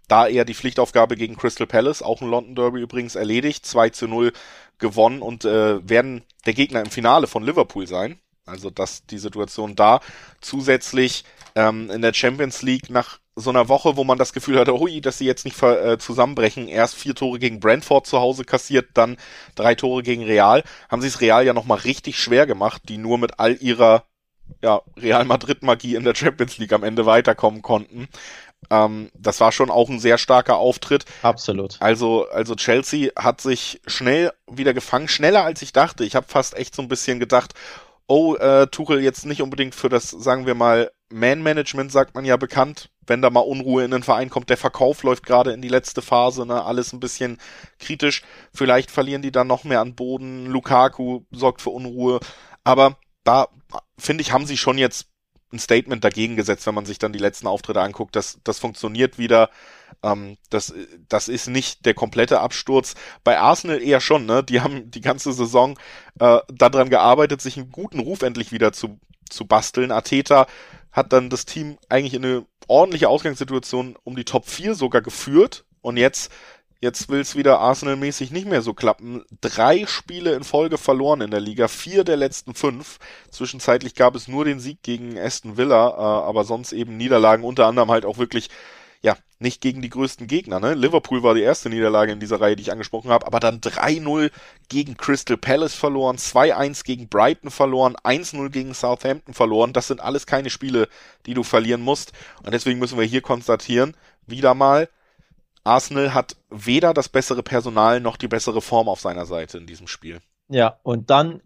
[0.07, 4.07] da eher die Pflichtaufgabe gegen Crystal Palace, auch ein London Derby übrigens erledigt, 2 zu
[4.07, 4.33] 0
[4.79, 8.21] gewonnen und äh, werden der Gegner im Finale von Liverpool sein.
[8.47, 10.01] Also das die Situation da.
[10.41, 14.75] Zusätzlich ähm, in der Champions League nach so einer Woche, wo man das Gefühl hatte,
[14.75, 18.91] hui, dass sie jetzt nicht äh, zusammenbrechen, erst vier Tore gegen Brentford zu Hause kassiert,
[18.95, 19.17] dann
[19.57, 23.19] drei Tore gegen Real, haben sie es Real ja nochmal richtig schwer gemacht, die nur
[23.19, 24.05] mit all ihrer
[24.63, 28.09] ja, Real Madrid Magie in der Champions League am Ende weiterkommen konnten.
[28.71, 31.05] Ähm, das war schon auch ein sehr starker Auftritt.
[31.23, 31.77] Absolut.
[31.81, 36.05] Also, also Chelsea hat sich schnell wieder gefangen, schneller als ich dachte.
[36.05, 37.55] Ich habe fast echt so ein bisschen gedacht,
[38.07, 42.37] oh, äh, Tuchel jetzt nicht unbedingt für das, sagen wir mal, Man-Management sagt man ja
[42.37, 44.51] bekannt, wenn da mal Unruhe in den Verein kommt.
[44.51, 47.39] Der Verkauf läuft gerade in die letzte Phase, ne, alles ein bisschen
[47.79, 48.23] kritisch.
[48.53, 50.47] Vielleicht verlieren die dann noch mehr an Boden.
[50.47, 52.21] Lukaku sorgt für Unruhe.
[52.65, 53.49] Aber da,
[53.99, 55.07] finde ich, haben sie schon jetzt
[55.55, 58.17] ein Statement dagegen gesetzt, wenn man sich dann die letzten Auftritte anguckt.
[58.17, 59.51] Das, das funktioniert wieder.
[60.03, 60.75] Ähm, das,
[61.09, 62.95] das ist nicht der komplette Absturz.
[63.23, 64.43] Bei Arsenal eher schon, ne?
[64.43, 65.79] Die haben die ganze Saison
[66.21, 68.99] äh, daran gearbeitet, sich einen guten Ruf endlich wieder zu,
[69.31, 69.93] zu basteln.
[69.93, 70.47] Ateta
[70.93, 75.65] hat dann das Team eigentlich in eine ordentliche Ausgangssituation um die Top 4 sogar geführt.
[75.81, 76.33] Und jetzt
[76.81, 79.25] Jetzt will es wieder Arsenal-mäßig nicht mehr so klappen.
[79.41, 82.99] Drei Spiele in Folge verloren in der Liga, vier der letzten fünf.
[83.31, 87.67] Zwischenzeitlich gab es nur den Sieg gegen Aston Villa, äh, aber sonst eben Niederlagen, unter
[87.67, 88.51] anderem halt auch wirklich,
[89.03, 90.61] ja, nicht gegen die größten Gegner.
[90.61, 90.75] Ne?
[90.75, 94.31] Liverpool war die erste Niederlage in dieser Reihe, die ich angesprochen habe, aber dann 3-0
[94.69, 99.73] gegen Crystal Palace verloren, 2-1 gegen Brighton verloren, 1-0 gegen Southampton verloren.
[99.73, 100.89] Das sind alles keine Spiele,
[101.27, 102.13] die du verlieren musst.
[102.43, 104.89] Und deswegen müssen wir hier konstatieren, wieder mal,
[105.65, 109.87] Arsenal hat weder das bessere Personal noch die bessere Form auf seiner Seite in diesem
[109.87, 110.21] Spiel.
[110.49, 111.41] Ja, und dann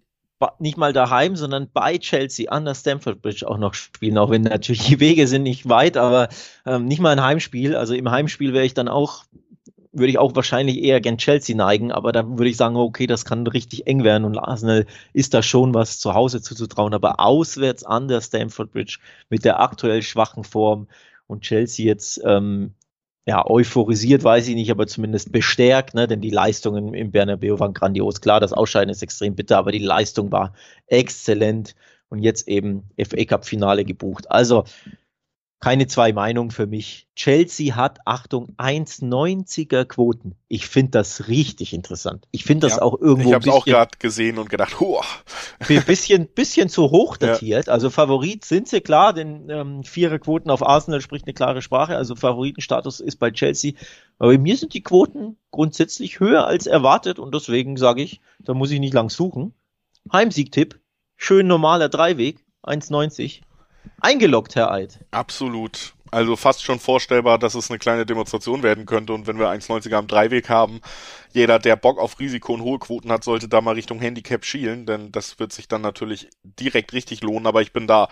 [0.58, 4.42] nicht mal daheim, sondern bei Chelsea an der Stamford Bridge auch noch spielen, auch wenn
[4.42, 6.28] natürlich die Wege sind nicht weit, aber
[6.64, 7.74] ähm, nicht mal ein Heimspiel.
[7.74, 9.24] Also im Heimspiel wäre ich dann auch,
[9.92, 13.24] würde ich auch wahrscheinlich eher gern Chelsea neigen, aber dann würde ich sagen, okay, das
[13.24, 17.84] kann richtig eng werden und Arsenal ist da schon was zu Hause zuzutrauen, aber auswärts
[17.84, 20.86] an der Stamford Bridge mit der aktuell schwachen Form
[21.26, 22.74] und Chelsea jetzt ähm,
[23.28, 26.08] ja, euphorisiert, weiß ich nicht, aber zumindest bestärkt, ne?
[26.08, 28.22] denn die Leistungen im Bernabeu waren grandios.
[28.22, 30.54] Klar, das Ausscheiden ist extrem bitter, aber die Leistung war
[30.86, 31.74] exzellent
[32.08, 34.30] und jetzt eben FA Cup Finale gebucht.
[34.30, 34.64] Also
[35.60, 37.08] keine zwei Meinungen für mich.
[37.16, 40.36] Chelsea hat, Achtung, 1,90er Quoten.
[40.46, 42.28] Ich finde das richtig interessant.
[42.30, 45.04] Ich finde das Ja, auch irgendwo Ich habe es auch gerade gesehen und gedacht, huah,
[45.68, 47.68] ein bisschen, bisschen zu hoch datiert.
[47.68, 51.96] Also Favorit sind sie klar, denn ähm, Viererquoten auf Arsenal spricht eine klare Sprache.
[51.96, 53.72] Also Favoritenstatus ist bei Chelsea.
[54.18, 58.54] Aber bei mir sind die Quoten grundsätzlich höher als erwartet und deswegen sage ich, da
[58.54, 59.54] muss ich nicht lang suchen.
[60.12, 60.78] Heimsiegtipp,
[61.16, 63.40] schön normaler Dreiweg, 1,90.
[64.00, 64.98] Eingeloggt, Herr Eid.
[65.10, 65.94] absolut.
[66.10, 69.96] Also fast schon vorstellbar, dass es eine kleine Demonstration werden könnte und wenn wir 1,90er
[69.96, 70.80] am Dreiweg haben,
[71.32, 74.86] jeder, der Bock auf Risiko und hohe Quoten hat, sollte da mal Richtung Handicap schielen,
[74.86, 78.08] denn das wird sich dann natürlich direkt richtig lohnen, aber ich bin da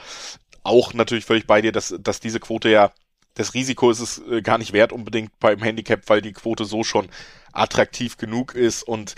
[0.62, 2.92] auch natürlich völlig bei dir, dass, dass diese Quote ja,
[3.35, 6.83] das Risiko ist es äh, gar nicht wert unbedingt beim Handicap, weil die Quote so
[6.83, 7.09] schon
[7.52, 9.14] attraktiv genug ist und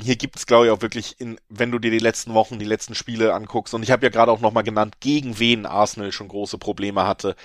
[0.00, 2.94] hier gibt's glaube ich auch wirklich in, wenn du dir die letzten Wochen, die letzten
[2.94, 6.58] Spiele anguckst und ich habe ja gerade auch nochmal genannt, gegen wen Arsenal schon große
[6.58, 7.36] Probleme hatte,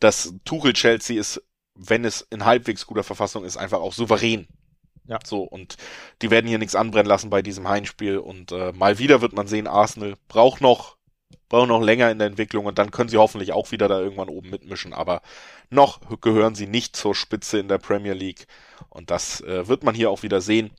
[0.00, 1.42] dass Tuchel Chelsea ist,
[1.74, 4.48] wenn es in halbwegs guter Verfassung ist, einfach auch souverän.
[5.06, 5.18] Ja.
[5.24, 5.76] So, und
[6.20, 9.46] die werden hier nichts anbrennen lassen bei diesem Heimspiel und äh, mal wieder wird man
[9.46, 10.98] sehen, Arsenal braucht noch
[11.48, 14.28] brauchen noch länger in der Entwicklung und dann können sie hoffentlich auch wieder da irgendwann
[14.28, 14.92] oben mitmischen.
[14.92, 15.22] Aber
[15.70, 18.46] noch gehören sie nicht zur Spitze in der Premier League.
[18.90, 20.70] Und das äh, wird man hier auch wieder sehen.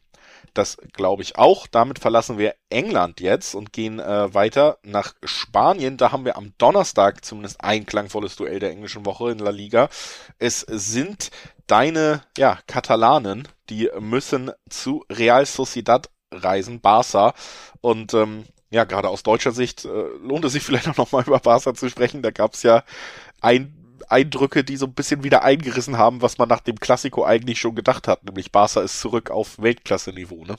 [0.54, 1.68] Das glaube ich auch.
[1.68, 5.98] Damit verlassen wir England jetzt und gehen äh, weiter nach Spanien.
[5.98, 9.90] Da haben wir am Donnerstag zumindest ein klangvolles Duell der englischen Woche in La Liga.
[10.38, 11.32] Es sind
[11.68, 17.34] deine ja, Katalanen, die müssen zu Real Sociedad reisen, Barca.
[17.82, 19.90] Und ähm, ja, gerade aus deutscher Sicht äh,
[20.22, 22.22] lohnt es sich vielleicht auch nochmal über Barca zu sprechen.
[22.22, 22.84] Da gab es ja
[23.42, 23.76] ein
[24.10, 27.76] Eindrücke, die so ein bisschen wieder eingerissen haben, was man nach dem Klassiko eigentlich schon
[27.76, 30.56] gedacht hat, nämlich Barca ist zurück auf Weltklasse-Niveau, ne?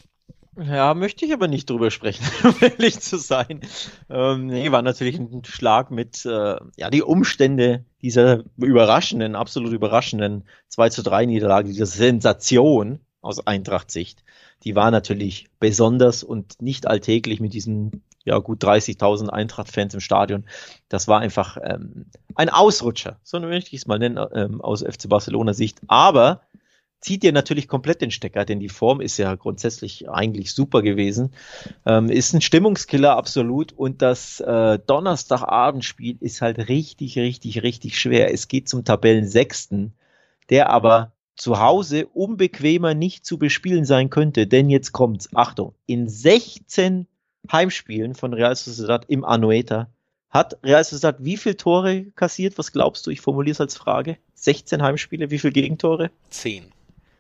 [0.56, 3.60] Ja, möchte ich aber nicht drüber sprechen, um ehrlich zu sein.
[4.08, 10.44] Ähm, nee, war natürlich ein Schlag mit, äh, ja, die Umstände dieser überraschenden, absolut überraschenden
[10.68, 14.24] 2 zu 3 Niederlage, dieser Sensation aus Eintracht-Sicht,
[14.64, 20.44] die war natürlich besonders und nicht alltäglich mit diesen ja gut 30.000 Eintracht-Fans im Stadion.
[20.88, 25.08] Das war einfach ähm, ein Ausrutscher, so möchte ich es mal nennen, ähm, aus FC
[25.08, 25.80] Barcelona Sicht.
[25.88, 26.42] Aber
[27.00, 31.32] zieht dir natürlich komplett den Stecker, denn die Form ist ja grundsätzlich eigentlich super gewesen.
[31.86, 38.32] Ähm, ist ein Stimmungskiller absolut und das äh, Donnerstagabendspiel ist halt richtig, richtig, richtig schwer.
[38.32, 39.94] Es geht zum Tabellensechsten,
[40.50, 45.30] der aber zu Hause unbequemer nicht zu bespielen sein könnte, denn jetzt kommt's.
[45.34, 47.06] Achtung, in 16
[47.50, 49.88] Heimspielen von Real Sociedad im Anoeta
[50.30, 52.56] hat Real Sociedad wie viele Tore kassiert?
[52.56, 53.10] Was glaubst du?
[53.10, 54.16] Ich formuliere es als Frage.
[54.34, 56.10] 16 Heimspiele, wie viele Gegentore?
[56.30, 56.66] 10.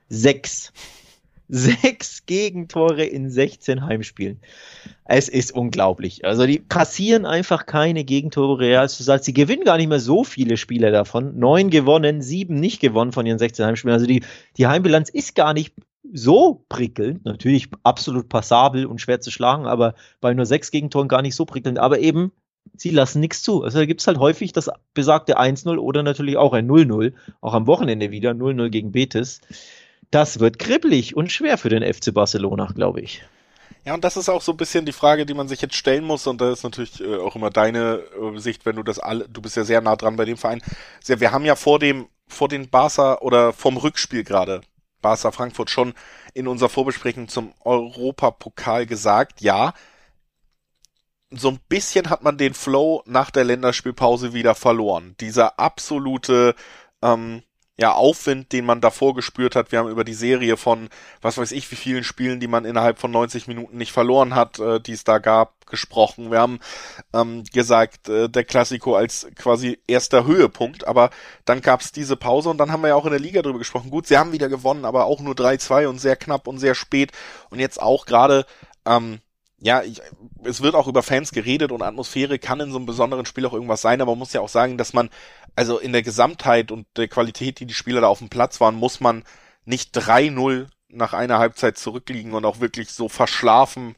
[0.08, 0.72] Sechs.
[1.52, 4.40] Sechs Gegentore in 16 Heimspielen.
[5.04, 6.24] Es ist unglaublich.
[6.24, 9.24] Also die kassieren einfach keine Gegentore Real Sociedad.
[9.24, 11.36] Sie gewinnen gar nicht mehr so viele Spiele davon.
[11.40, 13.94] Neun gewonnen, sieben nicht gewonnen von ihren 16 Heimspielen.
[13.94, 14.22] Also die,
[14.56, 15.74] die Heimbilanz ist gar nicht
[16.12, 21.22] so prickelnd, natürlich absolut passabel und schwer zu schlagen, aber bei nur sechs Gegentoren gar
[21.22, 22.32] nicht so prickelnd, aber eben,
[22.76, 23.62] sie lassen nichts zu.
[23.62, 27.54] Also da gibt es halt häufig das besagte 1-0 oder natürlich auch ein 0-0, auch
[27.54, 29.40] am Wochenende wieder 0-0 gegen Betis.
[30.10, 33.22] Das wird kribbelig und schwer für den FC Barcelona, glaube ich.
[33.84, 36.04] Ja, und das ist auch so ein bisschen die Frage, die man sich jetzt stellen
[36.04, 39.26] muss, und da ist natürlich äh, auch immer deine äh, Sicht, wenn du das alle,
[39.28, 40.60] du bist ja sehr nah dran bei dem Verein.
[41.06, 44.60] Wir haben ja vor dem, vor den Barca oder vom Rückspiel gerade
[45.00, 45.94] Barca Frankfurt schon
[46.34, 49.74] in unserer Vorbesprechung zum Europapokal gesagt, ja,
[51.30, 55.14] so ein bisschen hat man den Flow nach der Länderspielpause wieder verloren.
[55.20, 56.54] Dieser absolute
[57.02, 57.42] ähm,
[57.78, 59.72] ja, Aufwind, den man davor gespürt hat.
[59.72, 60.90] Wir haben über die Serie von,
[61.22, 64.58] was weiß ich, wie vielen Spielen, die man innerhalb von 90 Minuten nicht verloren hat,
[64.58, 66.30] äh, die es da gab, gesprochen.
[66.30, 66.60] Wir haben
[67.14, 71.10] ähm, gesagt, äh, der Klassiko als quasi erster Höhepunkt, aber
[71.46, 73.58] dann gab es diese Pause und dann haben wir ja auch in der Liga drüber
[73.58, 73.90] gesprochen.
[73.90, 77.12] Gut, sie haben wieder gewonnen, aber auch nur 3-2 und sehr knapp und sehr spät.
[77.48, 78.44] Und jetzt auch gerade
[78.84, 79.20] ähm,
[79.60, 80.00] ja, ich,
[80.42, 83.52] es wird auch über Fans geredet und Atmosphäre kann in so einem besonderen Spiel auch
[83.52, 85.10] irgendwas sein, aber man muss ja auch sagen, dass man,
[85.54, 88.74] also in der Gesamtheit und der Qualität, die die Spieler da auf dem Platz waren,
[88.74, 89.22] muss man
[89.64, 93.96] nicht 3-0 nach einer Halbzeit zurückliegen und auch wirklich so verschlafen,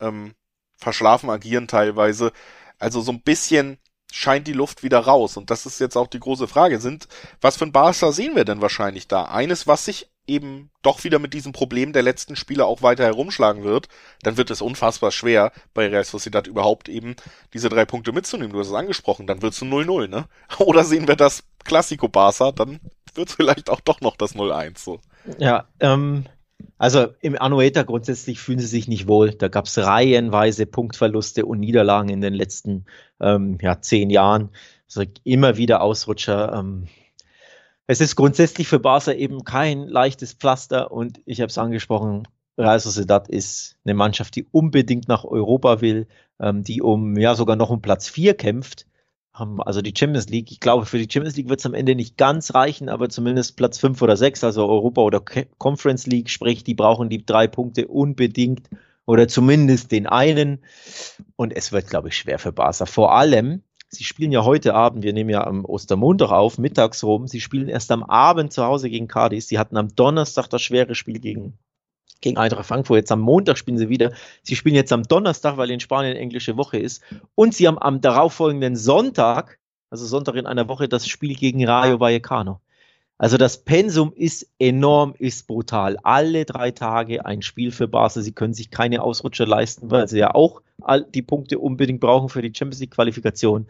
[0.00, 0.34] ähm,
[0.78, 2.32] verschlafen agieren teilweise.
[2.78, 3.78] Also so ein bisschen
[4.12, 5.36] scheint die Luft wieder raus.
[5.36, 6.80] Und das ist jetzt auch die große Frage.
[6.80, 7.08] Sind,
[7.40, 9.24] was für ein Barca sehen wir denn wahrscheinlich da?
[9.24, 13.64] Eines, was sich eben doch wieder mit diesem Problem der letzten Spiele auch weiter herumschlagen
[13.64, 13.88] wird,
[14.22, 17.16] dann wird es unfassbar schwer, bei Real Sociedad überhaupt eben
[17.52, 18.52] diese drei Punkte mitzunehmen.
[18.52, 20.26] Du hast es angesprochen, dann wird es ein 0-0, ne?
[20.58, 22.80] Oder sehen wir das Klassiko Barca, dann
[23.14, 25.00] wird es vielleicht auch doch noch das 0-1, so.
[25.38, 26.26] Ja, ähm,
[26.78, 29.32] also im Anueta grundsätzlich fühlen sie sich nicht wohl.
[29.32, 32.84] Da gab es reihenweise Punktverluste und Niederlagen in den letzten
[33.20, 34.50] ähm, ja, zehn Jahren.
[34.86, 36.52] Also immer wieder Ausrutscher.
[36.54, 36.88] Ähm,
[37.86, 42.26] es ist grundsätzlich für Barca eben kein leichtes Pflaster und ich habe es angesprochen,
[42.58, 46.06] Real Sociedad ist eine Mannschaft, die unbedingt nach Europa will,
[46.40, 48.86] ähm, die um ja sogar noch um Platz 4 kämpft.
[49.58, 52.16] Also die Champions League, ich glaube, für die Champions League wird es am Ende nicht
[52.16, 55.20] ganz reichen, aber zumindest Platz 5 oder 6, also Europa oder
[55.58, 58.70] Conference League, sprich, die brauchen die drei Punkte unbedingt
[59.04, 60.64] oder zumindest den einen.
[61.36, 62.86] Und es wird, glaube ich, schwer für Barca.
[62.86, 63.62] Vor allem,
[63.96, 67.26] Sie spielen ja heute Abend, wir nehmen ja am Ostermontag auf, mittags rum.
[67.26, 69.48] Sie spielen erst am Abend zu Hause gegen Cadiz.
[69.48, 71.58] Sie hatten am Donnerstag das schwere Spiel gegen,
[72.20, 72.98] gegen Eintracht Frankfurt.
[72.98, 74.12] Jetzt am Montag spielen sie wieder.
[74.42, 77.02] Sie spielen jetzt am Donnerstag, weil in Spanien englische Woche ist.
[77.34, 81.98] Und sie haben am darauffolgenden Sonntag, also Sonntag in einer Woche, das Spiel gegen Rayo
[81.98, 82.60] Vallecano.
[83.18, 85.96] Also das Pensum ist enorm, ist brutal.
[86.02, 88.20] Alle drei Tage ein Spiel für Barca.
[88.20, 90.60] Sie können sich keine Ausrutscher leisten, weil sie ja auch
[91.14, 93.66] die Punkte unbedingt brauchen für die Champions League Qualifikation.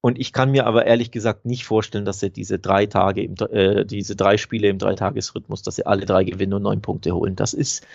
[0.00, 3.34] Und ich kann mir aber ehrlich gesagt nicht vorstellen, dass sie diese drei Tage, im,
[3.50, 7.36] äh, diese drei Spiele im Dreitagesrhythmus, dass sie alle drei gewinnen und neun Punkte holen.
[7.36, 7.86] Das ist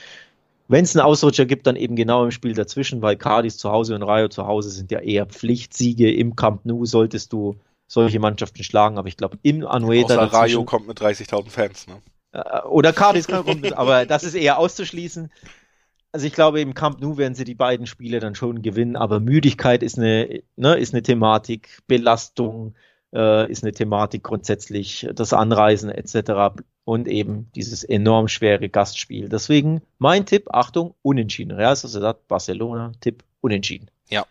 [0.67, 3.95] Wenn es einen Ausrutscher gibt, dann eben genau im Spiel dazwischen, weil Cardis zu Hause
[3.95, 6.11] und Rayo zu Hause sind ja eher Pflichtsiege.
[6.13, 7.55] Im Camp Nou solltest du
[7.89, 10.15] solche Mannschaften schlagen, aber ich glaube im Anueta.
[10.15, 12.01] Außer Rayo kommt mit 30.000 Fans, ne?
[12.31, 15.31] Äh, oder Cardis kann kommen, aber das ist eher auszuschließen.
[16.11, 19.19] Also ich glaube, im Camp Nou werden sie die beiden Spiele dann schon gewinnen, aber
[19.19, 22.75] Müdigkeit ist eine, ne, ist eine Thematik, Belastung
[23.13, 26.61] äh, ist eine Thematik grundsätzlich, das Anreisen etc.
[26.83, 29.29] und eben dieses enorm schwere Gastspiel.
[29.29, 31.51] Deswegen mein Tipp, Achtung, unentschieden.
[31.51, 33.89] Real Sociedad, Barcelona, Tipp, unentschieden.
[34.09, 34.25] Ja.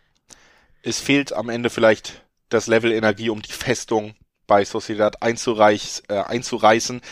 [0.82, 4.14] Es fehlt am Ende vielleicht das Level Energie, um die Festung
[4.46, 7.02] bei Sociedad einzureich, äh, einzureißen.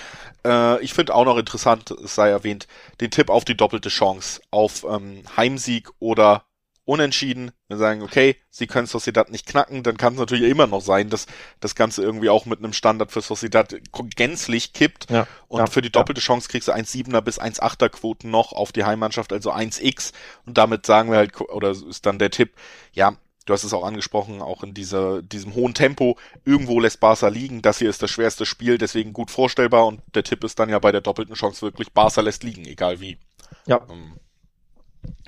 [0.45, 2.66] Äh, ich finde auch noch interessant, es sei erwähnt,
[3.01, 6.47] den Tipp auf die doppelte Chance, auf ähm, Heimsieg oder
[6.87, 7.51] Unentschieden.
[7.66, 11.11] Wir sagen, okay, sie können Sociedad nicht knacken, dann kann es natürlich immer noch sein,
[11.11, 11.26] dass
[11.59, 13.74] das Ganze irgendwie auch mit einem Standard für Sociedad
[14.14, 15.11] gänzlich kippt.
[15.11, 16.26] Ja, und ja, für die doppelte ja.
[16.26, 20.12] Chance kriegst du 1,7er bis 1,8er Quoten noch auf die Heimmannschaft, also 1x.
[20.47, 22.55] Und damit sagen wir halt, oder ist dann der Tipp,
[22.93, 23.16] ja,
[23.47, 27.62] du hast es auch angesprochen, auch in dieser, diesem hohen Tempo, irgendwo lässt Barca liegen.
[27.62, 30.78] Das hier ist das schwerste Spiel, deswegen gut vorstellbar und der Tipp ist dann ja
[30.78, 33.18] bei der doppelten Chance wirklich, Barca lässt liegen, egal wie.
[33.66, 33.80] Ja.
[33.88, 34.14] Ähm,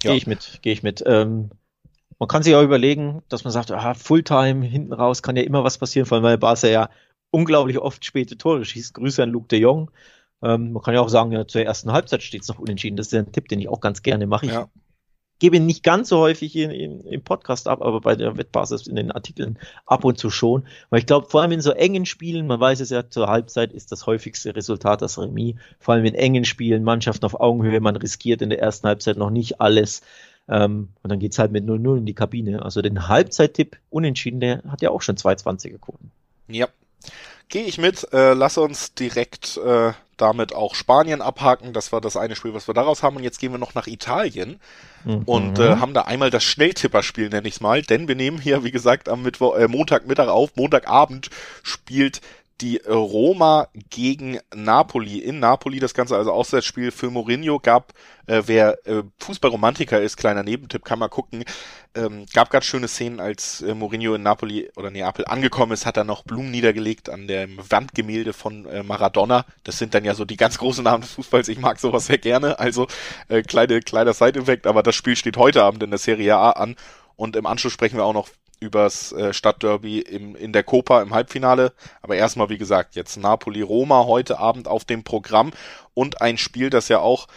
[0.03, 0.11] ja.
[0.11, 1.03] Gehe ich mit, gehe ich mit.
[1.07, 1.51] Ähm,
[2.19, 5.63] man kann sich auch überlegen, dass man sagt, ah, Fulltime, hinten raus kann ja immer
[5.63, 6.91] was passieren, vor allem weil Barca ja
[7.31, 8.95] unglaublich oft späte Tore schießt.
[8.95, 9.91] Grüße an Luke de Jong.
[10.43, 12.97] Ähm, man kann ja auch sagen, ja, zur ersten Halbzeit steht es noch unentschieden.
[12.97, 14.47] Das ist ja ein Tipp, den ich auch ganz gerne mache.
[14.47, 14.69] Ich ja
[15.39, 18.97] gebe nicht ganz so häufig in, in, im Podcast ab, aber bei der Wettbasis in
[18.97, 20.67] den Artikeln ab und zu schon.
[20.91, 23.73] Weil ich glaube, vor allem in so engen Spielen, man weiß es ja, zur Halbzeit
[23.73, 25.55] ist das häufigste Resultat das Remis.
[25.79, 29.31] Vor allem in engen Spielen, Mannschaften auf Augenhöhe, man riskiert in der ersten Halbzeit noch
[29.31, 30.03] nicht alles.
[30.49, 32.63] Ähm, und dann geht's halt mit 0-0 in die Kabine.
[32.63, 36.11] Also den Halbzeittipp unentschieden, der hat ja auch schon 2,20 Quoten.
[36.49, 36.69] Ja.
[37.49, 38.13] Gehe ich mit.
[38.13, 41.73] Äh, lass uns direkt äh, damit auch Spanien abhaken.
[41.73, 43.17] Das war das eine Spiel, was wir daraus haben.
[43.17, 44.61] Und jetzt gehen wir noch nach Italien
[45.05, 45.23] mhm.
[45.25, 47.83] und äh, haben da einmal das Schnelltipperspiel, nenne ich es mal.
[47.83, 50.57] Denn wir nehmen hier, wie gesagt, am Mittwoch, äh, Montagmittag auf.
[50.57, 51.31] Montagabend
[51.63, 52.21] spielt
[52.61, 55.19] die Roma gegen Napoli.
[55.19, 57.93] In Napoli das Ganze also Auswärtsspiel für Mourinho gab,
[58.27, 61.45] äh, wer äh, Fußballromantiker ist, kleiner Nebentipp, kann mal gucken,
[61.95, 65.97] ähm, gab ganz schöne Szenen, als äh, Mourinho in Napoli oder Neapel angekommen ist, hat
[65.97, 69.47] er noch Blumen niedergelegt an dem Wandgemälde von äh, Maradona.
[69.65, 71.49] Das sind dann ja so die ganz großen Namen des Fußballs.
[71.49, 72.59] Ich mag sowas sehr gerne.
[72.59, 72.87] Also
[73.29, 76.77] äh, kleine, kleiner Side-Effekt, aber das Spiel steht heute Abend in der Serie A an.
[77.17, 78.29] Und im Anschluss sprechen wir auch noch
[78.61, 81.73] übers äh, Stadtderby im, in der Copa im Halbfinale.
[82.03, 85.53] Aber erstmal, wie gesagt, jetzt Napoli-Roma heute Abend auf dem Programm
[85.95, 87.29] und ein Spiel, das ja auch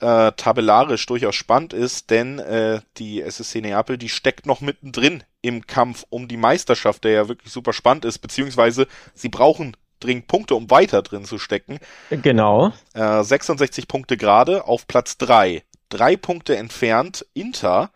[0.00, 5.66] äh, tabellarisch durchaus spannend ist, denn äh, die SSC Neapel, die steckt noch mittendrin im
[5.66, 10.54] Kampf um die Meisterschaft, der ja wirklich super spannend ist, beziehungsweise sie brauchen dringend Punkte,
[10.54, 11.78] um weiter drin zu stecken.
[12.10, 12.72] Genau.
[12.92, 15.62] Äh, 66 Punkte gerade auf Platz 3.
[15.88, 17.90] Drei Punkte entfernt Inter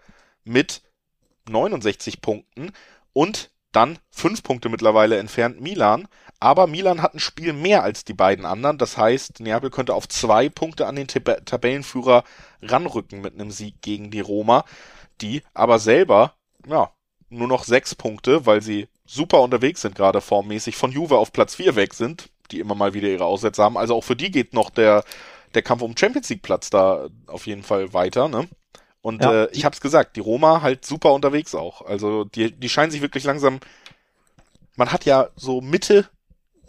[0.45, 0.83] mit
[1.49, 2.73] 69 Punkten
[3.13, 6.09] und dann fünf Punkte mittlerweile entfernt Milan.
[6.41, 8.79] Aber Milan hat ein Spiel mehr als die beiden anderen.
[8.79, 12.25] Das heißt, Neapel könnte auf zwei Punkte an den Tab Tabellenführer
[12.63, 14.65] ranrücken mit einem Sieg gegen die Roma,
[15.21, 16.35] die aber selber,
[16.67, 16.93] ja,
[17.29, 21.57] nur noch sechs Punkte, weil sie super unterwegs sind, gerade formmäßig von Juve auf Platz
[21.57, 23.77] vier weg sind, die immer mal wieder ihre Aussätze haben.
[23.77, 25.05] Also auch für die geht noch der,
[25.55, 28.49] der Kampf um Champions League Platz da auf jeden Fall weiter, ne?
[29.09, 31.81] Und ja, äh, ich hab's gesagt, die Roma halt super unterwegs auch.
[31.81, 33.59] Also die, die scheinen sich wirklich langsam.
[34.77, 36.11] Man hat ja so Mitte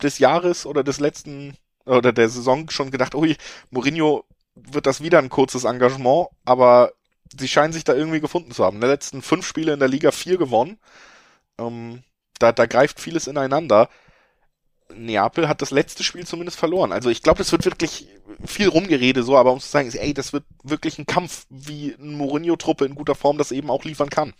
[0.01, 3.35] des Jahres oder des letzten oder der Saison schon gedacht, ui,
[3.71, 4.23] Mourinho
[4.55, 6.93] wird das wieder ein kurzes Engagement, aber
[7.37, 8.77] sie scheinen sich da irgendwie gefunden zu haben.
[8.77, 10.79] In den letzten fünf Spiele in der Liga vier gewonnen.
[11.59, 12.03] Ähm,
[12.39, 13.89] da, da greift vieles ineinander.
[14.95, 16.93] Neapel hat das letzte Spiel zumindest verloren.
[16.93, 18.07] Also ich glaube, es wird wirklich
[18.45, 22.15] viel rumgerede so, aber um zu sagen, ey, das wird wirklich ein Kampf, wie ein
[22.15, 24.33] Mourinho-Truppe in guter Form das eben auch liefern kann.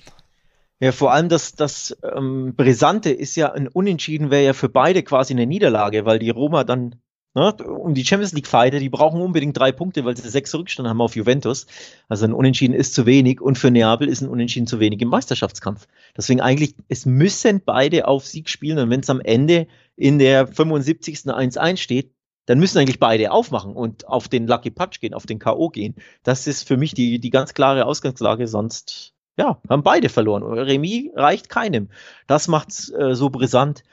[0.82, 5.04] Ja, vor allem das, das ähm, Brisante ist ja ein Unentschieden wäre ja für beide
[5.04, 6.96] quasi eine Niederlage, weil die Roma dann
[7.36, 10.88] ne, um die Champions League Fighter, die brauchen unbedingt drei Punkte, weil sie sechs Rückstand
[10.88, 11.68] haben auf Juventus.
[12.08, 15.10] Also ein Unentschieden ist zu wenig und für Neapel ist ein Unentschieden zu wenig im
[15.10, 15.88] Meisterschaftskampf.
[16.16, 20.48] Deswegen eigentlich, es müssen beide auf Sieg spielen und wenn es am Ende in der
[20.48, 21.18] 75.
[21.26, 22.14] 1-1 steht,
[22.50, 25.70] dann müssen eigentlich beide aufmachen und auf den Lucky Punch gehen, auf den K.O.
[25.70, 25.94] gehen.
[26.24, 30.42] Das ist für mich die, die ganz klare Ausgangslage, sonst ja, haben beide verloren.
[30.42, 31.90] Remis reicht keinem.
[32.26, 33.84] Das macht's äh, so brisant.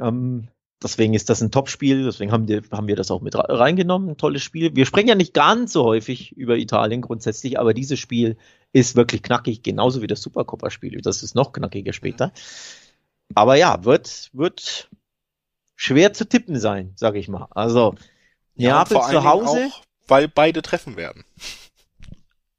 [0.00, 0.48] Ähm,
[0.82, 4.08] deswegen ist das ein Top-Spiel, deswegen haben wir, haben wir das auch mit reingenommen.
[4.08, 4.74] Ein tolles Spiel.
[4.74, 8.38] Wir sprechen ja nicht ganz so häufig über Italien grundsätzlich, aber dieses Spiel
[8.72, 11.02] ist wirklich knackig, genauso wie das Supercoppa-Spiel.
[11.02, 12.32] Das ist noch knackiger später.
[13.34, 14.88] Aber ja, wird, wird
[15.82, 17.48] schwer zu tippen sein, sage ich mal.
[17.50, 17.96] Also
[18.54, 19.66] Neapel ja, zu Hause.
[19.66, 21.24] Auch, weil beide treffen werden.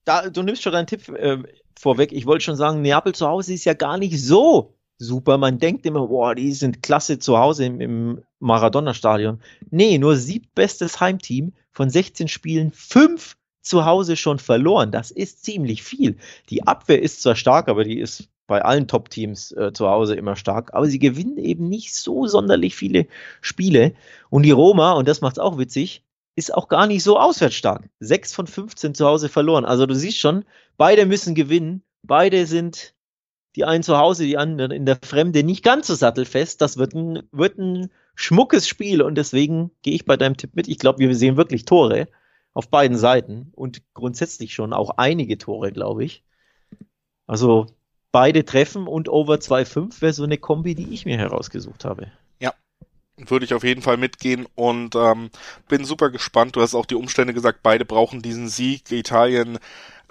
[0.04, 1.38] da, du nimmst schon deinen Tipp äh,
[1.80, 2.12] vorweg.
[2.12, 5.38] Ich wollte schon sagen, Neapel zu Hause ist ja gar nicht so super.
[5.38, 9.42] Man denkt immer, boah, die sind klasse zu Hause im, im Maradona-Stadion.
[9.70, 14.92] Nee, nur siebtbestes Heimteam von 16 Spielen, fünf zu Hause schon verloren.
[14.92, 16.18] Das ist ziemlich viel.
[16.50, 20.36] Die Abwehr ist zwar stark, aber die ist bei allen Top-Teams äh, zu Hause immer
[20.36, 23.08] stark, aber sie gewinnen eben nicht so sonderlich viele
[23.42, 23.94] Spiele.
[24.30, 26.04] Und die Roma, und das macht es auch witzig,
[26.36, 27.90] ist auch gar nicht so auswärts stark.
[28.00, 29.66] Sechs von 15 zu Hause verloren.
[29.66, 30.46] Also du siehst schon,
[30.78, 31.84] beide müssen gewinnen.
[32.02, 32.94] Beide sind
[33.56, 36.60] die einen zu Hause, die anderen in der Fremde nicht ganz so sattelfest.
[36.62, 40.68] Das wird ein, wird ein schmuckes Spiel und deswegen gehe ich bei deinem Tipp mit.
[40.68, 42.08] Ich glaube, wir sehen wirklich Tore
[42.54, 46.24] auf beiden Seiten und grundsätzlich schon auch einige Tore, glaube ich.
[47.28, 47.68] Also
[48.14, 52.08] beide treffen und over 2,5 wäre so eine Kombi, die ich mir herausgesucht habe.
[52.40, 52.54] Ja,
[53.18, 55.30] würde ich auf jeden Fall mitgehen und ähm,
[55.68, 56.56] bin super gespannt.
[56.56, 58.90] Du hast auch die Umstände gesagt, beide brauchen diesen Sieg.
[58.92, 59.60] Italien,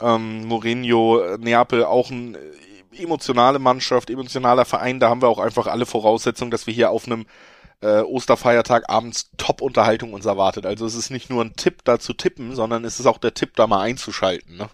[0.00, 2.36] ähm, Mourinho, Neapel auch ein
[2.98, 7.07] emotionale Mannschaft, emotionaler Verein, da haben wir auch einfach alle Voraussetzungen, dass wir hier auf
[7.07, 7.24] einem
[7.83, 10.66] äh, Osterfeiertag abends Top-Unterhaltung uns erwartet.
[10.66, 13.35] Also es ist nicht nur ein Tipp da zu tippen, sondern es ist auch der
[13.35, 14.70] Tipp da mal einzuschalten, ne?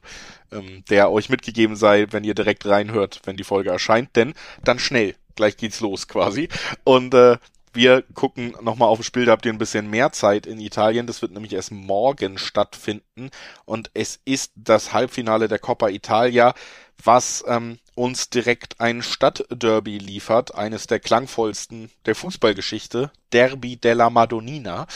[0.53, 4.79] ähm, der euch mitgegeben sei, wenn ihr direkt reinhört, wenn die Folge erscheint, denn dann
[4.79, 6.49] schnell, gleich geht's los quasi.
[6.85, 7.39] Und äh,
[7.73, 11.07] wir gucken nochmal auf das Spiel, da habt ihr ein bisschen mehr Zeit in Italien.
[11.07, 13.31] Das wird nämlich erst morgen stattfinden.
[13.67, 16.55] Und es ist das Halbfinale der Coppa Italia,
[17.03, 24.87] was ähm, uns direkt ein Stadtderby liefert, eines der klangvollsten der Fußballgeschichte, Derby della Madonnina.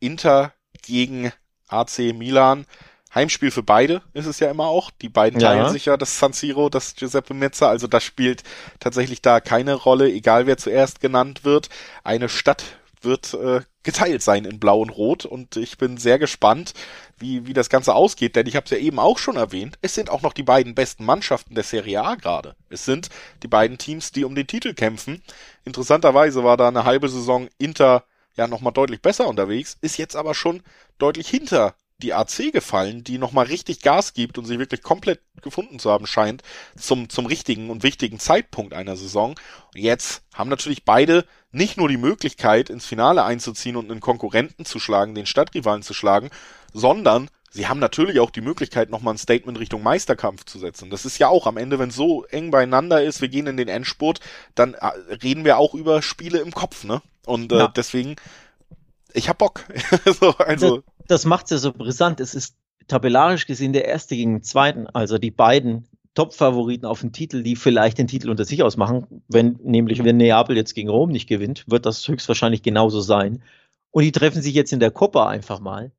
[0.00, 1.32] Inter gegen
[1.68, 2.66] AC Milan.
[3.14, 4.90] Heimspiel für beide ist es ja immer auch.
[4.90, 5.68] Die beiden teilen ja.
[5.70, 7.68] sich ja das San Siro, das Giuseppe Mezza.
[7.68, 8.42] Also das spielt
[8.80, 11.68] tatsächlich da keine Rolle, egal wer zuerst genannt wird.
[12.04, 12.64] Eine Stadt
[13.02, 16.74] wird äh, geteilt sein in Blau und Rot und ich bin sehr gespannt,
[17.16, 19.94] wie, wie das Ganze ausgeht, denn ich habe es ja eben auch schon erwähnt, es
[19.94, 22.54] sind auch noch die beiden besten Mannschaften der Serie A gerade.
[22.68, 23.08] Es sind
[23.42, 25.22] die beiden Teams, die um den Titel kämpfen.
[25.64, 28.04] Interessanterweise war da eine halbe Saison Inter
[28.36, 30.62] ja nochmal deutlich besser unterwegs, ist jetzt aber schon
[30.98, 35.78] deutlich hinter die AC gefallen, die nochmal richtig Gas gibt und sich wirklich komplett gefunden
[35.78, 36.42] zu haben scheint
[36.76, 39.30] zum, zum richtigen und wichtigen Zeitpunkt einer Saison.
[39.74, 44.64] Und jetzt haben natürlich beide nicht nur die Möglichkeit, ins Finale einzuziehen und einen Konkurrenten
[44.64, 46.30] zu schlagen, den Stadtrivalen zu schlagen,
[46.72, 50.90] sondern sie haben natürlich auch die Möglichkeit, nochmal ein Statement Richtung Meisterkampf zu setzen.
[50.90, 53.56] Das ist ja auch am Ende, wenn es so eng beieinander ist, wir gehen in
[53.56, 54.20] den Endspurt,
[54.54, 54.86] dann äh,
[55.22, 57.00] reden wir auch über Spiele im Kopf, ne?
[57.24, 57.68] Und äh, ja.
[57.68, 58.16] deswegen,
[59.12, 59.64] ich hab Bock.
[60.20, 60.76] so, also.
[60.76, 62.20] Das, das macht's ja so brisant.
[62.20, 62.56] Es ist
[62.88, 67.56] tabellarisch gesehen der erste gegen den zweiten, also die beiden Top-Favoriten auf den Titel, die
[67.56, 69.22] vielleicht den Titel unter sich ausmachen.
[69.28, 73.42] Wenn nämlich, wenn Neapel jetzt gegen Rom nicht gewinnt, wird das höchstwahrscheinlich genauso sein.
[73.90, 75.92] Und die treffen sich jetzt in der Copa einfach mal.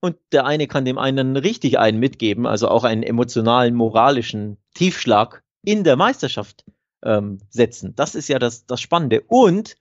[0.00, 5.42] Und der eine kann dem einen richtig einen mitgeben, also auch einen emotionalen, moralischen Tiefschlag
[5.62, 6.64] in der Meisterschaft
[7.02, 7.94] ähm, setzen.
[7.96, 9.22] Das ist ja das, das Spannende.
[9.26, 9.76] Und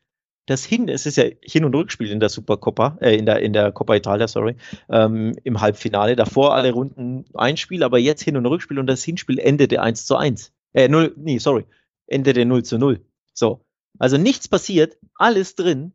[0.45, 3.53] das Hin, es ist ja Hin- und Rückspiel in der Supercoppa, äh, in der, in
[3.53, 4.55] der Coppa Italia, sorry,
[4.89, 6.15] ähm, im Halbfinale.
[6.15, 10.05] Davor alle Runden ein Spiel, aber jetzt Hin- und Rückspiel und das Hinspiel endete 1
[10.05, 10.51] zu 1.
[10.73, 11.65] Äh, 0, nee, sorry,
[12.07, 12.99] endete 0 zu 0.
[13.33, 13.65] So.
[13.99, 15.93] Also nichts passiert, alles drin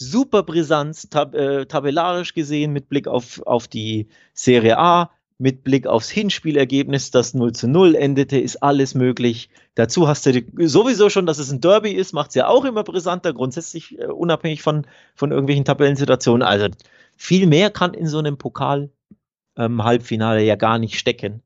[0.00, 5.10] super Brisanz, tab äh, tabellarisch gesehen mit Blick auf, auf die Serie A,
[5.40, 9.48] mit Blick aufs Hinspielergebnis, das 0 zu 0 endete, ist alles möglich.
[9.74, 12.84] Dazu hast du sowieso schon, dass es ein Derby ist, macht es ja auch immer
[12.84, 16.46] brisanter, grundsätzlich äh, unabhängig von, von irgendwelchen Tabellensituationen.
[16.46, 16.66] Also
[17.16, 21.42] viel mehr kann in so einem Pokal-Halbfinale ähm, ja gar nicht stecken.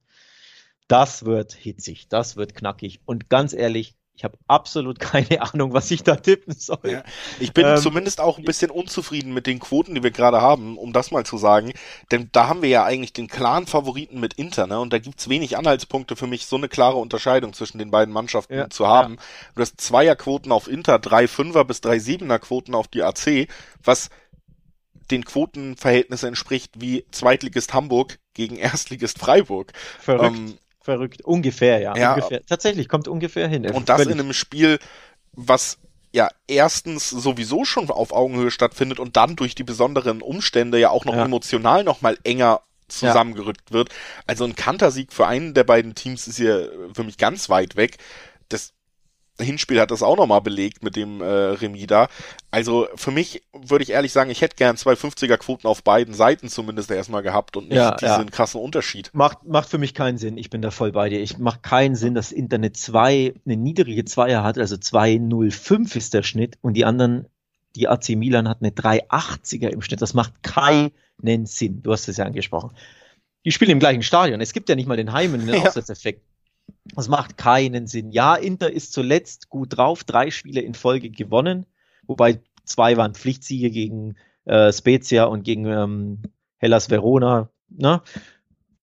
[0.89, 3.01] Das wird hitzig, das wird knackig.
[3.05, 6.79] Und ganz ehrlich, ich habe absolut keine Ahnung, was ich da tippen soll.
[6.85, 7.03] Ja,
[7.41, 10.79] ich bin ähm, zumindest auch ein bisschen unzufrieden mit den Quoten, die wir gerade haben,
[10.79, 11.73] um das mal zu sagen.
[12.11, 14.79] Denn da haben wir ja eigentlich den klaren Favoriten mit Inter, ne?
[14.79, 18.55] Und da gibt's wenig Anhaltspunkte für mich, so eine klare Unterscheidung zwischen den beiden Mannschaften
[18.55, 19.15] ja, zu haben.
[19.15, 19.23] Ja.
[19.57, 23.49] Du hast Zweierquoten auf Inter, drei Fünfer bis drei Siebener Quoten auf die AC,
[23.83, 24.11] was
[25.11, 29.73] den Quotenverhältnissen entspricht wie Zweitligist Hamburg gegen Erstligist Freiburg.
[30.01, 30.37] Verrückt.
[30.37, 31.25] Ähm, Verrückt.
[31.25, 31.97] Ungefähr, ja.
[31.97, 32.45] ja ungefähr.
[32.45, 33.67] Tatsächlich, kommt ungefähr hin.
[33.71, 34.79] Und das in einem Spiel,
[35.33, 35.79] was
[36.13, 41.07] ja erstens sowieso schon auf Augenhöhe stattfindet und dann durch die besonderen Umstände ja auch
[41.07, 41.25] noch ja.
[41.25, 43.77] emotional noch mal enger zusammengerückt ja.
[43.77, 43.89] wird.
[44.27, 47.97] Also ein Kantersieg für einen der beiden Teams ist hier für mich ganz weit weg.
[48.51, 48.75] Das
[49.41, 52.09] Hinspiel hat das auch nochmal belegt mit dem äh, Remis da.
[52.53, 56.15] Also für mich würde ich ehrlich sagen, ich hätte gern zwei 50er Quoten auf beiden
[56.15, 58.31] Seiten zumindest erstmal gehabt und nicht ja, diesen ja.
[58.31, 59.11] krassen Unterschied.
[59.13, 60.39] Macht, macht für mich keinen Sinn.
[60.39, 61.21] Ich bin da voll bei dir.
[61.21, 66.23] Ich macht keinen Sinn, dass Internet 2 eine niedrige Zweier hat, also 2,05 ist der
[66.23, 67.27] Schnitt und die anderen,
[67.75, 70.01] die AC Milan hat eine 3,80er im Schnitt.
[70.01, 70.93] Das macht keinen
[71.47, 71.83] Sinn.
[71.83, 72.71] Du hast es ja angesprochen.
[73.45, 74.41] die spielen im gleichen Stadion.
[74.41, 75.63] Es gibt ja nicht mal den Heim den ja.
[75.63, 76.23] Auswärtseffekt.
[76.85, 78.11] Das macht keinen Sinn.
[78.11, 81.67] Ja, Inter ist zuletzt gut drauf, drei Spiele in Folge gewonnen,
[82.07, 86.23] wobei zwei waren Pflichtsiege gegen äh, Spezia und gegen ähm,
[86.59, 87.49] Hellas Verona.
[87.71, 88.03] Ne?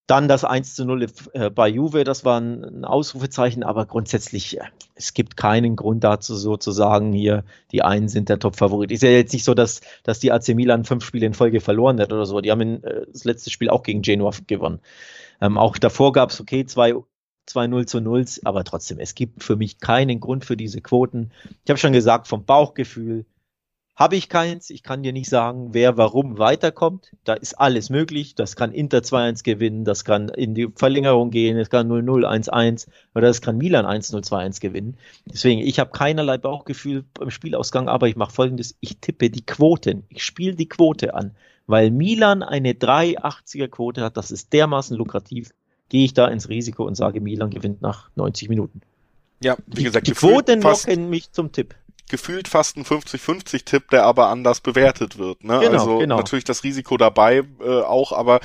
[0.07, 4.63] Dann das 1 zu 0 äh, bei Juve, das war ein Ausrufezeichen, aber grundsätzlich, äh,
[4.95, 8.91] es gibt keinen Grund dazu, so zu sagen, hier, die einen sind der Top-Favorit.
[8.91, 11.99] Ist ja jetzt nicht so, dass, dass die AC Milan fünf Spiele in Folge verloren
[11.99, 12.41] hat oder so.
[12.41, 14.81] Die haben in, äh, das letzte Spiel auch gegen Genua gewonnen.
[15.39, 16.93] Ähm, auch davor gab es, okay, zwei
[17.47, 21.31] 2-0 zu 0, aber trotzdem, es gibt für mich keinen Grund für diese Quoten.
[21.63, 23.25] Ich habe schon gesagt, vom Bauchgefühl
[24.01, 24.69] habe ich keins.
[24.69, 27.11] Ich kann dir nicht sagen, wer warum weiterkommt.
[27.23, 28.33] Da ist alles möglich.
[28.33, 32.87] Das kann Inter 2-1 gewinnen, das kann in die Verlängerung gehen, es kann 0-0, 1-1
[33.13, 34.97] oder das kann Milan 1-0, 2-1 gewinnen.
[35.25, 40.03] Deswegen, ich habe keinerlei Bauchgefühl beim Spielausgang, aber ich mache folgendes, ich tippe die Quoten.
[40.09, 41.35] Ich spiele die Quote an.
[41.67, 45.51] Weil Milan eine 3,80er Quote hat, das ist dermaßen lukrativ,
[45.91, 48.79] gehe ich da ins Risiko und sage, Milan gewinnt nach 90 Minuten.
[49.43, 51.75] Ja, wie gesagt, die, die Quoten locken mich zum Tipp
[52.09, 55.45] gefühlt fast ein 50-50-Tipp, der aber anders bewertet wird.
[55.45, 55.59] Ne?
[55.59, 56.17] Genau, also genau.
[56.17, 58.41] natürlich das Risiko dabei äh, auch, aber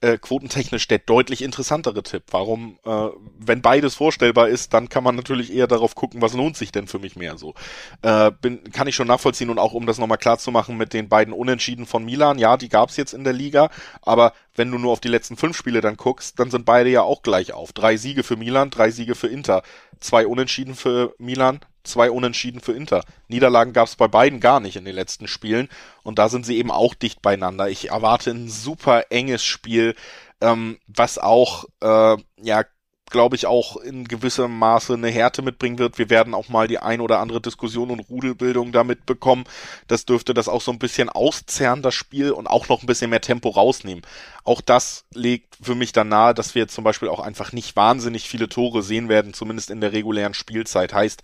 [0.00, 2.24] äh, quotentechnisch der deutlich interessantere Tipp.
[2.30, 6.56] Warum, äh, wenn beides vorstellbar ist, dann kann man natürlich eher darauf gucken, was lohnt
[6.56, 7.54] sich denn für mich mehr so.
[8.02, 10.92] Äh, bin, kann ich schon nachvollziehen und auch um das nochmal klar zu machen mit
[10.92, 13.70] den beiden Unentschieden von Milan, ja, die gab's jetzt in der Liga,
[14.02, 17.02] aber wenn du nur auf die letzten fünf Spiele dann guckst, dann sind beide ja
[17.02, 17.72] auch gleich auf.
[17.72, 19.62] Drei Siege für Milan, drei Siege für Inter.
[20.00, 23.04] Zwei Unentschieden für Milan, zwei Unentschieden für Inter.
[23.28, 25.68] Niederlagen gab es bei beiden gar nicht in den letzten Spielen
[26.02, 27.68] und da sind sie eben auch dicht beieinander.
[27.68, 29.94] Ich erwarte ein super enges Spiel,
[30.40, 32.64] ähm, was auch äh, ja
[33.10, 35.98] glaube ich, auch in gewissem Maße eine Härte mitbringen wird.
[35.98, 39.44] Wir werden auch mal die ein oder andere Diskussion und Rudelbildung damit bekommen.
[39.86, 43.10] Das dürfte das auch so ein bisschen auszerren, das Spiel, und auch noch ein bisschen
[43.10, 44.02] mehr Tempo rausnehmen.
[44.42, 48.28] Auch das legt für mich dann nahe, dass wir zum Beispiel auch einfach nicht wahnsinnig
[48.28, 50.92] viele Tore sehen werden, zumindest in der regulären Spielzeit.
[50.92, 51.22] Heißt,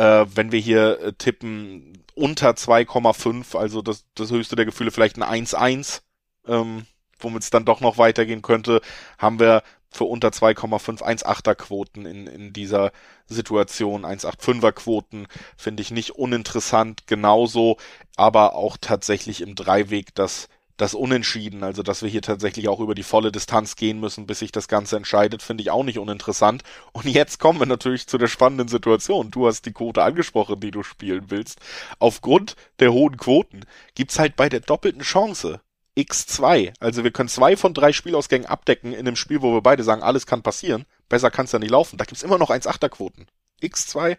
[0.00, 5.20] äh, wenn wir hier äh, tippen unter 2,5, also das, das höchste der Gefühle vielleicht
[5.20, 6.00] ein 1-1,
[6.46, 6.86] ähm,
[7.18, 8.80] womit es dann doch noch weitergehen könnte,
[9.18, 12.92] haben wir für unter 2,5 1,8er Quoten in, in dieser
[13.26, 14.06] Situation.
[14.06, 15.26] 1,85er Quoten
[15.58, 17.76] finde ich nicht uninteressant, genauso,
[18.16, 20.48] aber auch tatsächlich im Dreiweg das
[20.80, 24.38] das Unentschieden, also dass wir hier tatsächlich auch über die volle Distanz gehen müssen, bis
[24.38, 26.62] sich das Ganze entscheidet, finde ich auch nicht uninteressant.
[26.92, 29.30] Und jetzt kommen wir natürlich zu der spannenden Situation.
[29.30, 31.60] Du hast die Quote angesprochen, die du spielen willst.
[31.98, 33.60] Aufgrund der hohen Quoten
[33.94, 35.60] gibt's halt bei der doppelten Chance
[35.98, 36.72] x2.
[36.80, 40.02] Also wir können zwei von drei Spielausgängen abdecken in einem Spiel, wo wir beide sagen,
[40.02, 40.86] alles kann passieren.
[41.10, 41.98] Besser kann's ja nicht laufen.
[41.98, 43.26] Da gibt's immer noch 1,8er Quoten.
[43.62, 44.16] x2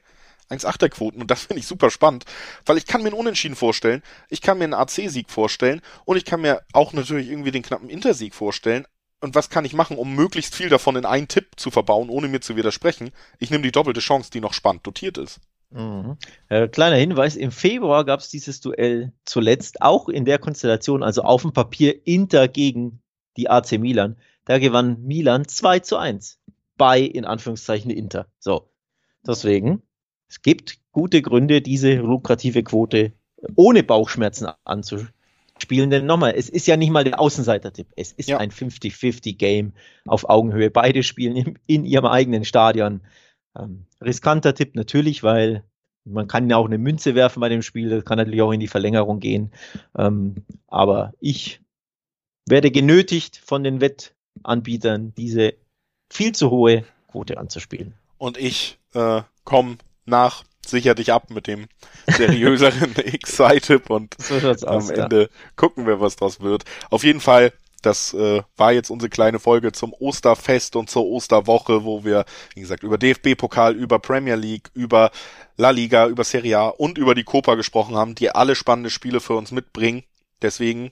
[0.51, 2.25] 1,8er Quoten und das finde ich super spannend,
[2.65, 6.25] weil ich kann mir einen Unentschieden vorstellen, ich kann mir einen AC-Sieg vorstellen und ich
[6.25, 8.85] kann mir auch natürlich irgendwie den knappen Intersieg vorstellen.
[9.23, 12.27] Und was kann ich machen, um möglichst viel davon in einen Tipp zu verbauen, ohne
[12.27, 13.11] mir zu widersprechen?
[13.37, 15.39] Ich nehme die doppelte Chance, die noch spannend dotiert ist.
[15.69, 16.17] Mhm.
[16.49, 21.21] Äh, kleiner Hinweis, im Februar gab es dieses Duell zuletzt auch in der Konstellation, also
[21.21, 23.01] auf dem Papier Inter gegen
[23.37, 24.17] die AC Milan.
[24.45, 26.39] Da gewann Milan 2 zu 1
[26.77, 28.27] bei, in Anführungszeichen, Inter.
[28.39, 28.69] So,
[29.25, 29.83] deswegen
[30.31, 33.11] es gibt gute Gründe, diese lukrative Quote
[33.55, 35.89] ohne Bauchschmerzen anzuspielen.
[35.89, 37.87] Denn nochmal, es ist ja nicht mal der Außenseiter-Tipp.
[37.97, 38.37] Es ist ja.
[38.37, 39.73] ein 50-50-Game
[40.07, 40.71] auf Augenhöhe.
[40.71, 43.01] Beide spielen in, in ihrem eigenen Stadion.
[43.59, 45.65] Ähm, riskanter Tipp natürlich, weil
[46.05, 47.89] man kann ja auch eine Münze werfen bei dem Spiel.
[47.89, 49.51] Das kann natürlich auch in die Verlängerung gehen.
[49.97, 51.59] Ähm, aber ich
[52.47, 55.55] werde genötigt von den Wettanbietern, diese
[56.09, 57.95] viel zu hohe Quote anzuspielen.
[58.17, 61.67] Und ich äh, komme nach, sicher dich ab mit dem
[62.07, 65.27] seriöseren X-Side-Tipp und so am aus, Ende ja.
[65.55, 66.63] gucken wir, was draus wird.
[66.89, 71.83] Auf jeden Fall, das äh, war jetzt unsere kleine Folge zum Osterfest und zur Osterwoche,
[71.83, 75.11] wo wir, wie gesagt, über DFB-Pokal, über Premier League, über
[75.57, 79.19] La Liga, über Serie A und über die Copa gesprochen haben, die alle spannende Spiele
[79.19, 80.03] für uns mitbringen.
[80.41, 80.91] Deswegen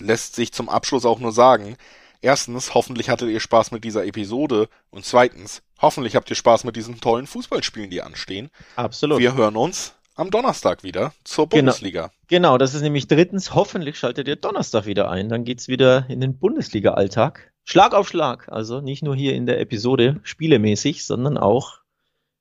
[0.00, 1.76] lässt sich zum Abschluss auch nur sagen,
[2.24, 6.74] Erstens, hoffentlich hattet ihr Spaß mit dieser Episode und zweitens, hoffentlich habt ihr Spaß mit
[6.74, 8.48] diesen tollen Fußballspielen, die anstehen.
[8.76, 9.18] Absolut.
[9.18, 11.64] Wir hören uns am Donnerstag wieder zur genau.
[11.64, 12.10] Bundesliga.
[12.28, 16.08] Genau, genau, das ist nämlich drittens, hoffentlich schaltet ihr Donnerstag wieder ein, dann geht's wieder
[16.08, 17.52] in den Bundesliga-Alltag.
[17.62, 21.80] Schlag auf Schlag, also nicht nur hier in der Episode spielemäßig, sondern auch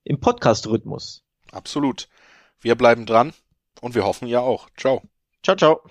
[0.06, 1.26] im Podcast-Rhythmus.
[1.52, 2.08] Absolut.
[2.62, 3.34] Wir bleiben dran
[3.82, 4.70] und wir hoffen ihr auch.
[4.78, 5.02] Ciao.
[5.44, 5.82] Ciao, ciao.